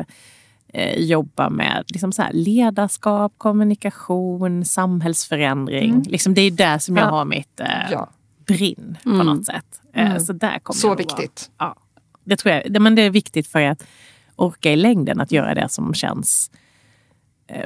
[0.74, 6.04] eh, jobba med liksom så här, ledarskap, kommunikation, samhällsförändring.
[6.10, 7.10] Liksom, det är där som jag Ja.
[7.10, 8.10] har mitt eh, Ja,
[8.48, 9.82] brinn på något sätt.
[9.94, 10.98] Eh, så där kommer så att vara.
[10.98, 11.52] viktigt.
[11.58, 11.76] Ja,
[12.24, 12.72] det tror jag.
[12.72, 13.84] Det- Men det är viktigt för att
[14.36, 16.52] orka i längden att göra det som känns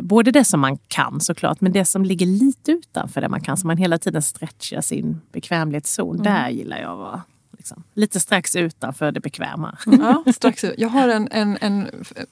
[0.01, 3.57] Både det som man kan såklart, men det som ligger lite utanför det man kan.
[3.57, 6.23] Så man hela tiden stretchar sin bekvämlighetszon.
[6.23, 7.21] Där gillar jag att vara.
[7.57, 7.83] Liksom.
[7.93, 9.77] Lite strax utanför det bekväma.
[9.85, 10.65] Ja, strax.
[10.77, 12.23] Jag har en, en, en, eh,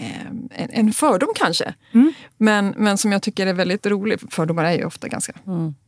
[0.00, 2.12] en, en fördom kanske, Mm.
[2.36, 4.20] men, men som jag tycker är väldigt rolig.
[4.32, 5.32] Fördomar är ju ofta ganska,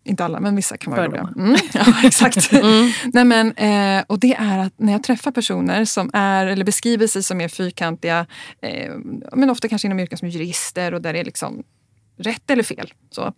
[0.04, 1.32] inte alla, men vissa kan vara Fördomar.
[1.32, 1.44] roliga.
[1.46, 2.52] Mm, ja, exakt.
[3.12, 7.06] Nej, men, eh, och det är att när jag träffar personer som är, eller beskriver
[7.06, 8.26] sig som mer fyrkantiga,
[8.62, 8.92] eh,
[9.32, 11.62] men ofta kanske inom yrken som jurister och där det är liksom
[12.18, 12.92] rätt eller fel.
[13.10, 13.32] Så.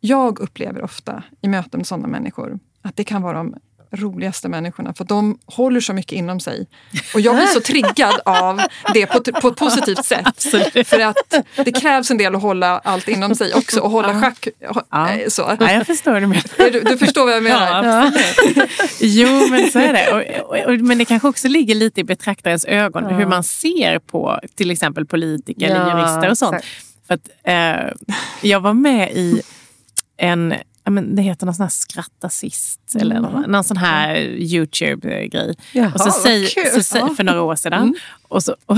[0.00, 3.54] Jag upplever ofta i möten med sådana människor att det kan vara de
[3.96, 6.66] roligaste människorna för de håller så mycket inom sig.
[7.14, 8.60] Och jag blir så triggad av
[8.94, 10.42] det på, ett- på ett positivt sätt.
[10.86, 11.34] För att
[11.64, 14.48] det krävs en del att hålla allt inom sig också och hålla schack.
[14.90, 15.10] Ja.
[15.10, 15.56] eh, Så.
[15.60, 16.70] Ja, jag förstår vad du.
[16.70, 17.84] Du, du förstår vad jag menar?
[17.84, 18.70] Ja, absolut.
[19.00, 20.12] Jo, men så är det.
[20.12, 23.98] Och, och, och, men det kanske också ligger lite i betraktarens ögon hur man ser
[23.98, 26.56] på till exempel politiker eller Ja, jurister och sånt.
[26.56, 27.06] exakt.
[27.06, 27.92] För att, eh,
[28.42, 29.42] jag var med i
[30.16, 30.54] en,
[30.84, 35.54] ja, men det heter någon sån här skratta sist, eller någon, någon sån här Youtube-grej.
[35.94, 37.94] Och så säger, så, säger- för några år sedan.
[38.28, 38.76] Och, så, och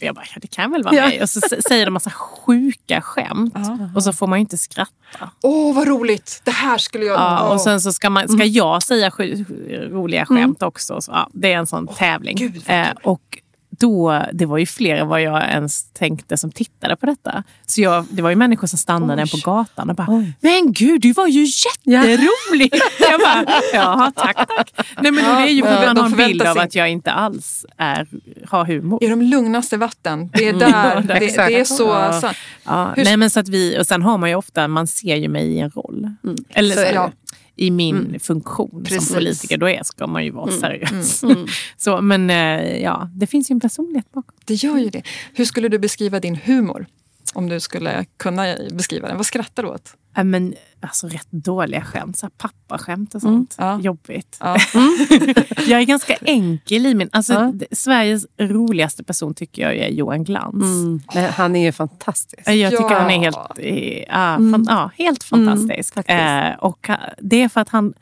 [0.00, 1.06] jag bara, ja, det kan väl vara Ja.
[1.06, 1.22] mig.
[1.22, 3.54] Och så säger de massa sjuka skämt.
[3.94, 5.30] Och så får man ju inte skratta.
[5.42, 6.40] Åh, vad roligt!
[6.44, 7.20] Det här skulle jag...
[7.20, 9.44] Ja, och sen så ska, man, ska jag säga sju,
[9.90, 11.00] roliga skämt också.
[11.00, 12.36] Så, ja, det är en sån tävling.
[12.36, 13.38] gud, eh, och
[13.78, 17.42] då, det var ju fler än vad jag ens tänkte som tittade på detta.
[17.66, 19.30] Så jag, det var ju människor som stannade Oj.
[19.30, 22.74] på gatan och bara “Men gud, du var ju jätterolig!”
[23.10, 23.44] Jag bara
[23.74, 24.86] “Jaha, tack, tack”.
[25.00, 26.90] Nej, men det är ju för Ja, att man har en bild av att jag
[26.90, 28.06] inte alls är,
[28.48, 29.04] har humor.
[29.04, 30.30] I de lugnaste vatten.
[30.32, 31.00] Det är där.
[31.08, 31.14] det,
[31.48, 32.20] det är så Ja.
[32.20, 32.36] sant.
[32.64, 35.28] Ja, nej, men så att vi, och sen har man ju ofta, man ser ju
[35.28, 36.10] mig i en roll.
[36.48, 37.12] Eller Så så, det.
[37.56, 39.08] I min funktion Precis.
[39.08, 39.58] som politiker.
[39.58, 41.24] Då är, ska man ju vara seriös.
[41.76, 44.36] Så, men eh, ja, det finns ju en personlighet bakom.
[44.44, 45.02] Det gör ju det.
[45.34, 46.86] Hur skulle du beskriva din humor?
[47.34, 49.16] Om du skulle kunna beskriva den.
[49.16, 49.96] Vad skrattar du åt?
[50.16, 53.54] Ja, men, alltså, rätt dåliga skämt, så här pappaskämt och sånt.
[53.58, 53.80] Ja.
[53.80, 54.36] Jobbigt.
[54.40, 54.56] Ja.
[55.66, 57.08] Jag är ganska enkel i min...
[57.12, 60.62] Alltså, Sveriges roligaste person tycker jag är Johan Glans.
[60.64, 61.00] Mm.
[61.14, 62.48] Men han är ju fantastisk.
[62.48, 62.98] Jag tycker Ja.
[62.98, 64.06] han är helt, eh, ja,
[64.36, 65.94] fan, ja, helt fantastisk.
[65.94, 66.18] faktiskt.
[66.18, 67.94] eh, och ha- det är för att han,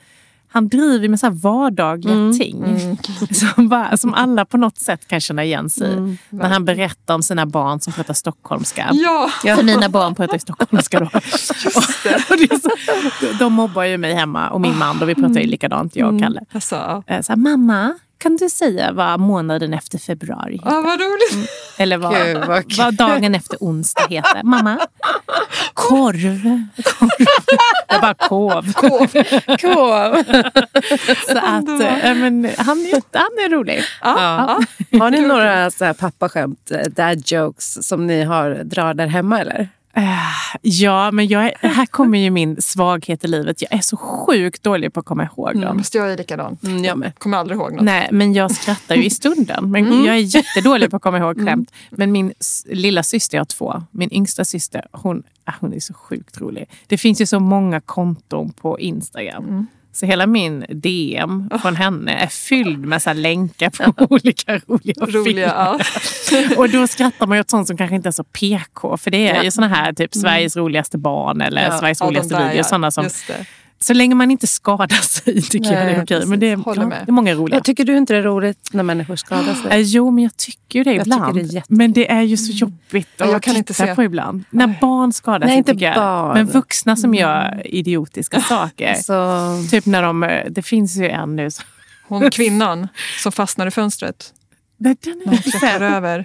[0.52, 2.64] han driver med så här vardagliga ting
[3.30, 6.16] Som, bara, som alla på något sätt kan känna igen sig i.
[6.30, 8.90] När han berättar om sina barn som pratar stockholmska.
[9.44, 11.06] Ja, För mina barn pratar stockholmska då.
[11.06, 11.12] och,
[12.52, 12.70] och så,
[13.38, 15.02] de mobbar ju mig hemma och min man.
[15.02, 16.40] Och vi pratar ju likadant, jag och Kalle.
[16.52, 17.02] alltså, ja.
[17.06, 20.70] Eh, Så här, Mamma, kan du säga vad månaden efter februari heter?
[20.70, 21.50] Ja, vad roligt.
[21.78, 24.42] Eller vad, Gud, vad vad dagen efter onsdag heter.
[24.42, 24.78] Mamma?
[25.74, 26.62] Korv.
[26.84, 27.26] Korv.
[27.88, 28.72] Jag bara kov.
[28.72, 29.06] Kov.
[29.60, 30.24] Kov.
[31.28, 33.82] Så att, äh, men, han, är, han är rolig.
[34.02, 34.58] Ja.
[34.90, 34.98] Ja.
[34.98, 39.40] Har ni några så här pappaskämt, eh, dad jokes, som ni har drar där hemma
[39.40, 39.68] eller?
[39.96, 40.02] Äh,
[40.62, 43.62] Ja, men jag är, här kommer ju min svaghet i livet.
[43.62, 45.78] Jag är så sjukt dålig på att komma ihåg dem.
[45.78, 46.58] Fast jag är likadan.
[46.64, 47.18] Mm, jag med.
[47.18, 47.84] Kommer aldrig ihåg något.
[47.84, 49.70] Nej, men jag skrattar ju i stunden.
[49.70, 51.72] Men Jag är jättedålig på att komma ihåg skämt.
[51.90, 52.32] Men min
[52.66, 53.82] lilla syster, jag har två.
[53.90, 56.68] Min yngsta syster, hon, ah, hon är så sjukt rolig.
[56.86, 59.66] Det finns ju så många konton på Instagram.
[59.94, 65.24] Så hela min DM från henne är fylld med så länkar på olika roliga, Roliga,
[65.24, 65.42] filmer.
[65.42, 65.78] ja.
[66.56, 68.96] Och då skrattar man ju åt sånt som kanske inte är så PK.
[68.96, 69.42] För det är Ja.
[69.44, 72.56] ju såna här typ Sveriges roligaste barn eller Ja, Sveriges Ja, de roligaste video.
[72.56, 72.64] ja.
[72.64, 73.08] Såna som.
[73.82, 76.26] Så länge man inte skadar sig tycker jag det Nej, är okej.
[76.26, 77.02] Men det är, ja, med.
[77.06, 77.56] det är många roliga.
[77.56, 79.70] Jag tycker du inte det är roligt när människor skadar sig?
[79.70, 81.34] Eh, Jo, men jag tycker ju det Jag ibland.
[81.34, 83.74] tycker det är men det är ju så jobbigt Ja, att jag kan titta inte
[83.74, 83.94] se.
[83.94, 84.44] på ibland.
[84.50, 86.34] När barn skadar Nej, sig inte barn.
[86.34, 88.94] Men vuxna som gör idiotiska saker.
[88.94, 91.48] Så, Typ när de, eh, det finns ju en nu.
[92.08, 92.88] Hon kvinnan
[93.22, 94.32] som fastnar i fönstret.
[94.78, 95.22] Nej, den
[95.62, 96.24] är över.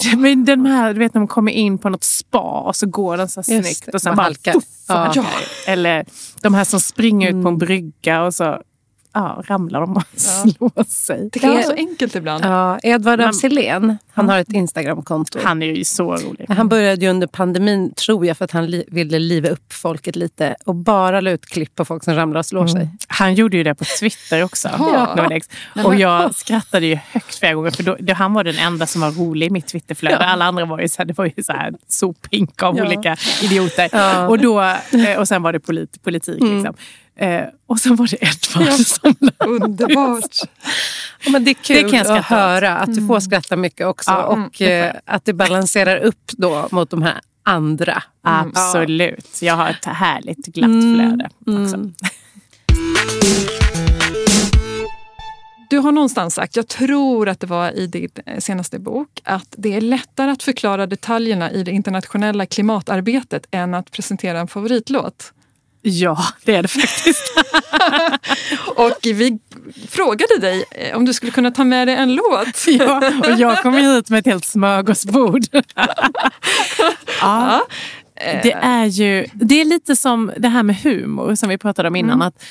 [0.16, 3.16] Men den här, du vet när de kommer in på något spa och så går
[3.16, 4.54] den så här Just snyggt och sen bara halkar.
[4.88, 5.14] Ja.
[5.66, 6.04] Eller
[6.40, 7.46] de här som springer ut på Mm.
[7.46, 8.62] en brygga och så
[9.12, 11.28] ja, ramlar de och slår sig.
[11.32, 11.66] Det kan vara Ja.
[11.66, 12.44] så enkelt ibland.
[12.44, 15.38] ja, Edvard af Men- Sillén, han har ett Instagramkonto.
[15.44, 16.46] Han är ju så rolig.
[16.48, 20.16] Han började ju under pandemin, tror jag, för att han li- ville liva upp folket
[20.16, 22.88] lite och bara la ut klipp på folk som ramlar och slår sig.
[23.08, 24.68] Han gjorde ju det på Twitter också.
[24.78, 25.14] Ja.
[25.16, 25.48] Norlex.
[25.84, 29.00] Och jag skrattade ju högt flera gånger för då, då, han var den enda som
[29.00, 30.18] var rolig i mitt Twitterflöde.
[30.26, 32.86] Alla andra var ju så här, det var ju så här sopink av Ja.
[32.86, 33.88] olika idioter.
[33.92, 34.10] Ja.
[34.12, 34.28] Mm.
[34.28, 36.40] Och, då, eh, och sen var det polit, politik.
[36.40, 36.74] Liksom.
[37.16, 40.36] Eh, och sen var det Edvard som la Underbart.
[41.24, 42.24] Ja, men det är kul Det kan jag att skratta åt.
[42.40, 46.68] höra att du får skratta mycket också Ja, och eh, att det balanserar upp då
[46.70, 48.02] mot de här andra.
[48.22, 49.38] Absolut.
[49.42, 50.94] Jag har ett härligt glatt Mm.
[50.94, 51.28] flöde
[51.64, 51.90] också.
[55.70, 59.54] Du har någonstans sagt, jag tror att det var i din eh, senaste bok, att
[59.58, 65.32] det är lättare att förklara detaljerna i det internationella klimatarbetet än att presentera en favoritlåt.
[65.82, 67.22] Ja, det är det faktiskt.
[68.76, 69.38] Och vi
[69.88, 72.66] frågade dig eh, om du skulle kunna ta med dig en låt.
[72.66, 75.42] ja, och jag kom hit med ett helt smörgåsbord.
[77.20, 77.66] ja.
[78.14, 81.96] Det är ju det är lite som det här med humor som vi pratade om
[81.96, 82.22] innan.
[82.22, 82.44] Att,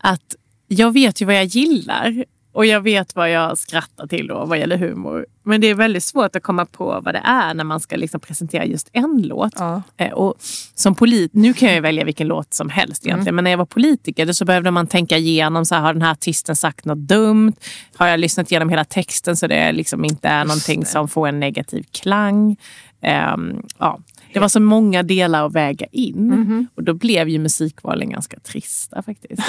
[0.00, 0.34] att
[0.68, 4.58] jag vet ju vad jag gillar och jag vet vad jag skrattar till då, vad
[4.58, 5.26] gäller humor.
[5.42, 8.20] Men det är väldigt svårt att komma på vad det är när man ska liksom
[8.20, 9.52] presentera just en låt.
[9.56, 9.82] Ja.
[9.96, 10.34] Eh, Och
[10.74, 13.58] som polit, nu kan jag ju välja vilken låt som helst egentligen, men när jag
[13.58, 16.98] var politiker så behövde man tänka igenom, så här, har den här artisten sagt något
[16.98, 17.52] dumt?
[17.96, 21.40] Har jag lyssnat igenom hela texten så det liksom inte är någonting som får en
[21.40, 22.56] negativ klang?
[23.00, 23.98] Ehm, ja.
[24.32, 29.02] Det var så många delar att väga in och då blev ju musikvalen ganska trista
[29.02, 29.42] faktiskt.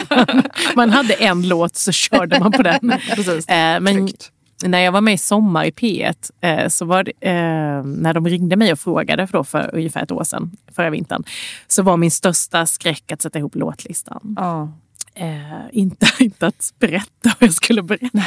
[0.76, 2.92] man hade en låt så körde man på den.
[3.14, 3.48] Precis.
[3.48, 4.32] Eh, men Tryggt.
[4.64, 8.28] när jag var med i Sommar i P1, eh, så var det, eh, när de
[8.28, 11.24] ringde mig och frågade för, då, för ungefär ett år sedan, förra vintern,
[11.68, 14.34] så var min största skräck att sätta ihop låtlistan.
[14.36, 14.72] Ja.
[15.20, 18.18] Eh, inte, inte att berätta vad jag skulle berätta.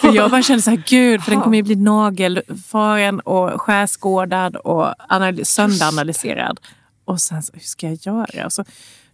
[0.00, 4.56] För jag bara kände så här, gud, för den kommer ju bli nagelfaren och skärskådad
[4.56, 6.60] och analy- sönderanalyserad.
[7.04, 8.44] Och sen, så, hur ska jag göra?
[8.46, 8.64] Och så,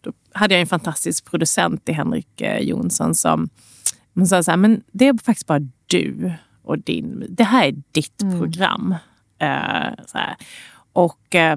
[0.00, 3.48] då hade jag en fantastisk producent i Henrik eh, Jonsson som
[4.12, 6.32] men sa så här, men det är faktiskt bara du
[6.62, 8.94] och din, det här är ditt program.
[9.38, 10.36] Eh, så här.
[10.92, 11.56] Och eh,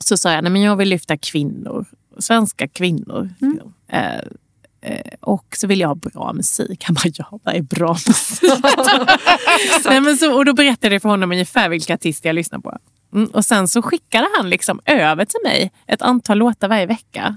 [0.00, 1.84] så sa jag, nej men jag vill lyfta kvinnor,
[2.18, 3.30] svenska kvinnor.
[3.40, 3.72] liksom.
[4.80, 6.84] Eh, och så vill jag ha bra musik.
[6.84, 8.52] Han bara, ja vad är bra musik?
[9.84, 12.78] nej, men så, och då berättade jag för honom ungefär vilka artister jag lyssnar på.
[13.14, 17.36] Mm, och sen så skickade han liksom över till mig ett antal låtar varje vecka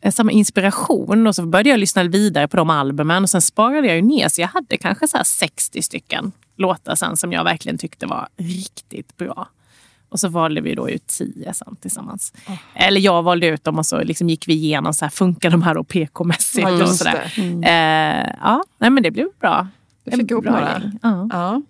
[0.00, 3.42] eh, som samma inspiration och så började jag lyssna vidare på de albumen och sen
[3.42, 7.32] sparade jag ju ner så jag hade kanske så här 60 stycken låtar sen som
[7.32, 9.48] jag verkligen tyckte var riktigt bra.
[10.08, 12.32] Och så valde vi då ut tio sen tillsammans.
[12.74, 15.62] Eller jag valde ut dem och så liksom gick vi igenom, så här, funkar de
[15.62, 16.68] här PK-mässigt?
[16.68, 17.32] Ja, och sådär.
[17.36, 17.68] det.
[17.68, 19.68] Eh, ja, nej, men det blev bra.
[20.04, 20.92] Du fick ihop några.
[21.02, 21.28] Ja.
[21.32, 21.62] Ja.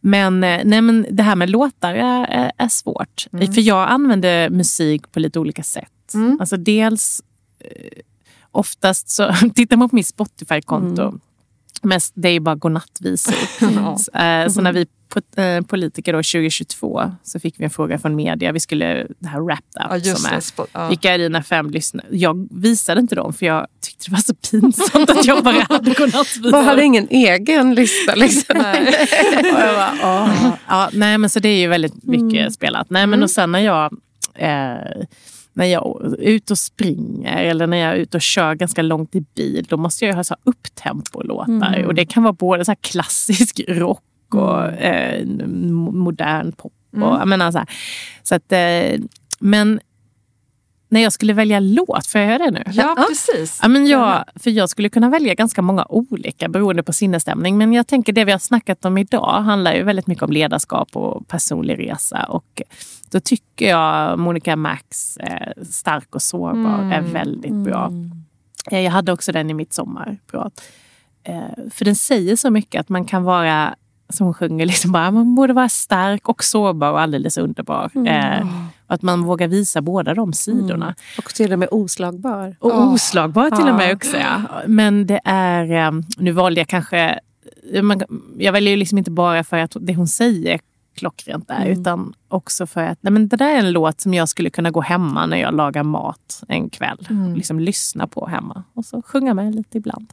[0.00, 3.26] Men, eh, nej, men det här med låtar är, är, svårt.
[3.30, 6.14] För jag använder musik på lite olika sätt.
[6.40, 7.22] Alltså dels,
[7.58, 8.00] eh,
[8.50, 11.18] oftast så, tittar man på mitt Spotify-konto,
[11.82, 13.34] mest, det är bara godnattvisor.
[13.98, 14.86] så, eh, så när vi
[15.36, 18.52] eh, politiker då 2022 så fick vi en fråga från media.
[18.52, 20.88] Vi skulle, det här Wrapped Ja, Up just som är Spot- ja.
[20.88, 22.06] vilka är dina fem lyssnare?
[22.10, 25.90] Jag visade inte dem för jag tyckte det var så pinsamt att jag bara hade
[25.94, 26.50] godnattvisor.
[26.50, 28.14] Man hade ingen egen lista.
[28.14, 28.56] Liksom.
[28.58, 28.94] Nej.
[29.52, 30.58] Bara.
[30.68, 32.90] Ja, nej, men så det är ju väldigt mycket spelat.
[32.90, 33.92] Nej, men och sen när jag,
[34.34, 35.04] eh,
[35.52, 39.14] när jag är ute och springer eller när jag är ute och kör ganska långt
[39.14, 41.82] i bil, då måste jag ju ha så upptempo-låtar.
[41.86, 46.72] Och det kan vara både så klassisk rock och eh, mo- modern pop.
[46.92, 47.68] Och, jag menar, så här.
[48.22, 49.00] Så att, eh,
[49.40, 49.80] men
[50.90, 52.62] när jag skulle välja låt, får jag göra det nu?
[52.72, 53.58] Ja, precis.
[53.62, 57.58] Ja, men jag, för jag skulle kunna välja ganska många olika beroende på sinnesstämning.
[57.58, 60.96] Men jag tänker det vi har snackat om idag handlar ju väldigt mycket om ledarskap
[60.96, 62.24] och personlig resa.
[62.28, 62.62] Och
[63.10, 67.92] då tycker jag Monica Max, eh, Stark och sårbar, är väldigt bra.
[68.70, 70.62] Eh, Jag hade också den i mitt sommarprat.
[71.24, 73.74] Eh, för den säger så mycket att man kan vara,
[74.08, 77.90] som hon sjunger, liksom bara, man borde vara stark och sårbar och alldeles underbar.
[78.06, 78.46] Eh,
[78.90, 80.84] Att man vågar visa båda de sidorna.
[80.84, 80.94] Mm.
[81.18, 82.56] Och till och med oslagbar.
[82.60, 82.86] Och Ja.
[82.92, 84.16] oslagbar till och med också.
[84.16, 84.42] Ja.
[84.66, 87.20] Men det är, eh, nu valde jag kanske,
[87.82, 88.02] man,
[88.38, 90.60] jag väljer ju liksom inte bara för att det hon säger
[90.96, 91.80] klockrent där, Mm.
[91.80, 94.70] utan också för att nej men det där är en låt som jag skulle kunna
[94.70, 97.06] gå hemma när jag lagar mat en kväll.
[97.10, 97.34] Mm.
[97.34, 100.12] Liksom lyssna på hemma och så sjunga med lite ibland.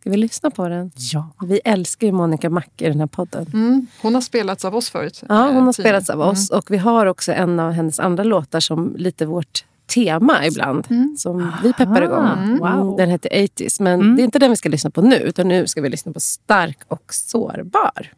[0.00, 0.90] Ska vi lyssna på den?
[1.12, 1.28] Ja.
[1.42, 3.46] Vi älskar ju Monica Mac i den här podden.
[3.52, 3.86] Mm.
[4.02, 5.22] Hon har spelats av oss förut.
[5.28, 8.24] Ja, hon har eh, spelats av oss och vi har också en av hennes andra
[8.24, 9.64] låtar som lite vårt
[9.94, 10.86] tema ibland.
[11.18, 12.26] Som vi peppar igång.
[12.26, 12.58] Mm.
[12.58, 12.96] Wow.
[12.96, 13.82] Den heter 80s.
[13.82, 14.16] Men Mm.
[14.16, 15.16] det är inte den vi ska lyssna på nu.
[15.16, 18.12] Utan nu ska vi lyssna på Stark och sårbar.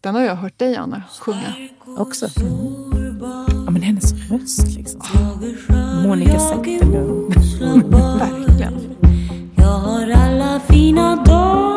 [0.00, 1.54] Den har jag hört dig, Anna, sjunga.
[1.98, 2.26] Också.
[3.66, 5.00] ja, men hennes röst liksom.
[6.06, 7.34] Monica Zetterlund.
[8.18, 8.93] Verkligen.
[10.06, 11.73] Jag har alla fina dagar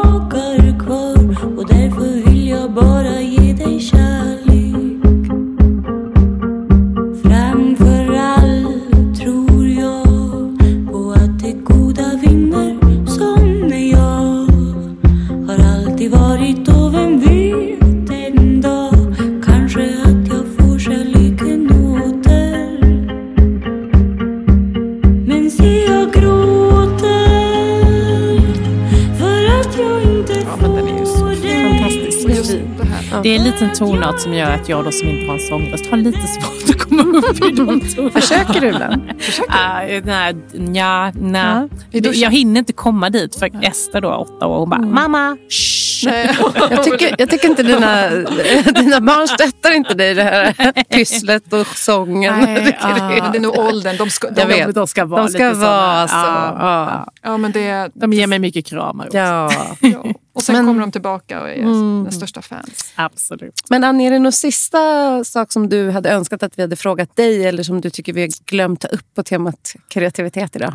[34.17, 36.81] tonart som gör att jag då som inte har en sångröst har lite svårt att
[36.81, 38.11] komma upp i de tonerna.
[38.11, 39.01] Försöker du ibland?
[39.49, 41.69] Ah, nej, nja, nej.
[41.91, 42.19] Duschen?
[42.21, 45.76] Jag hinner inte komma dit för Ester då, åtta år, hon bara “mamma, shh”.
[46.05, 46.37] Nej.
[46.69, 48.09] Jag tycker, jag tycker inte dina,
[48.81, 50.53] dina barn stöttar inte dig i det här
[50.89, 52.39] pysslet och sången.
[52.39, 53.97] Nej, Jag tycker det är- Men det är nog åldern.
[53.97, 54.75] De ska, de, Jag vet.
[54.75, 56.21] De ska vara, De ska lite vara såna.
[56.23, 56.27] så.
[56.27, 57.11] Ja, Ja.
[57.21, 59.17] Ja, men det, De ger mig mycket kramar också.
[59.17, 59.51] Ja.
[59.81, 60.05] ja.
[60.33, 61.61] Och sen Men- kommer de tillbaka och är
[62.03, 62.91] den största fans.
[62.95, 63.61] Absolut.
[63.69, 67.15] Men Annie, är det någon sista sak som du hade önskat att vi hade frågat
[67.15, 70.73] dig eller som du tycker vi har glömt ta upp på temat kreativitet idag?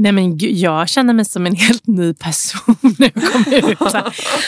[0.00, 4.04] Nej men gud, jag känner mig som en helt ny person när jag kom ut.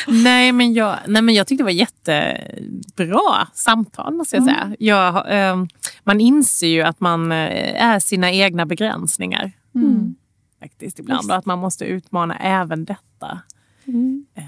[0.07, 4.77] Nej, men jag, nej men jag tyckte det var jättebra samtal måste jag säga.
[4.79, 5.65] Jag, eh,
[6.05, 9.53] man inser ju att man eh, är sina egna begränsningar.
[10.61, 11.31] Faktiskt ibland.
[11.31, 13.41] Och att man måste utmana även detta.
[14.35, 14.45] Eh,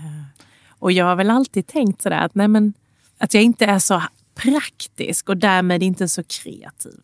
[0.69, 2.73] och jag har väl alltid tänkt sådär att, nej men,
[3.19, 4.03] att jag inte är så
[4.35, 7.01] praktisk och därmed inte så kreativ.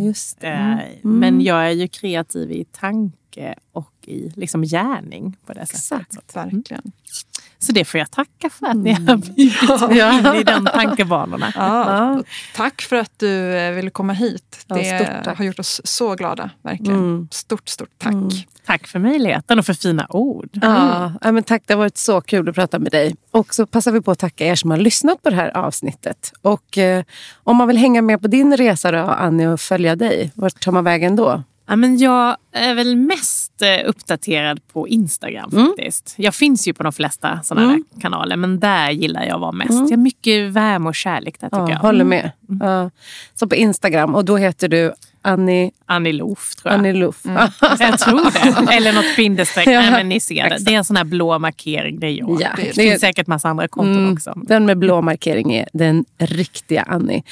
[0.00, 0.48] Just det.
[0.48, 6.06] Eh, Men jag är ju kreativ i tanke och i liksom gärning på det sättet.
[6.08, 6.32] Exakt.
[6.32, 6.92] Så, Verkligen.
[7.58, 10.34] Så det får jag tacka för att ni har bjudit mig Ja.
[10.34, 11.52] in i den tankebanorna.
[11.56, 12.22] Ja,
[12.54, 14.64] Tack för att du eh, ville komma hit.
[14.66, 16.50] Det har gjort oss så glada.
[16.62, 16.94] Verkligen.
[16.98, 17.28] Mm.
[17.30, 18.14] Stort, stort tack.
[18.66, 20.48] Tack för möjligheten och för fina ord.
[20.52, 23.16] Ja, ja, men tack, det har varit så kul att prata med dig.
[23.30, 26.32] Och så passar vi på att tacka er som har lyssnat på det här avsnittet.
[26.42, 27.04] Och eh,
[27.44, 30.72] om man vill hänga med på din resa då, Annie, och följa dig, vart tar
[30.72, 31.42] man vägen då?
[31.68, 36.14] Ja, men jag är väl mest eh, uppdaterad på Instagram faktiskt.
[36.16, 39.52] Jag finns ju på de flesta sådana här kanaler men där gillar jag att vara
[39.52, 39.70] mest.
[39.72, 41.78] Jag har mycket värme och kärlek där tycker Ja, jag.
[41.78, 42.30] håller med.
[42.60, 42.90] Ja.
[43.34, 44.94] Så på Instagram, och då heter du
[45.26, 46.78] Annie, Annie Loof tror jag.
[46.78, 47.16] Annie Loof.
[47.78, 48.30] Jag tror
[48.66, 48.72] det.
[48.76, 49.66] Eller något bindestreck.
[49.76, 50.56] Ja, Nej, men ni ser det.
[50.60, 52.00] Det är en sån här blå markering.
[52.00, 52.38] Det är jag.
[52.42, 54.32] Ja, det, det är- finns säkert massa andra konton Mm, också.
[54.36, 57.22] Den med blå markering är den riktiga Annie.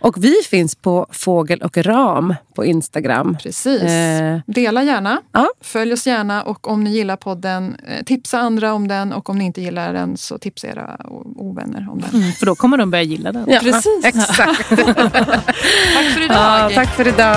[0.00, 3.36] Och vi finns på Fågel och Ram på Instagram.
[3.42, 3.82] Precis.
[3.82, 4.38] Eh.
[4.46, 5.20] Dela gärna.
[5.32, 5.48] Ja.
[5.60, 9.38] Följ oss gärna och om ni gillar podden, eh, tipsa andra om den och om
[9.38, 10.96] ni inte gillar den så tipsa era
[11.36, 12.20] ovänner om den.
[12.20, 13.44] Mm, för då kommer de börja gilla den.
[13.48, 14.04] Ja, Precis.
[14.04, 14.68] Exakt.
[14.68, 16.36] Tack för idag!
[16.38, 17.36] Ja, tack för idag.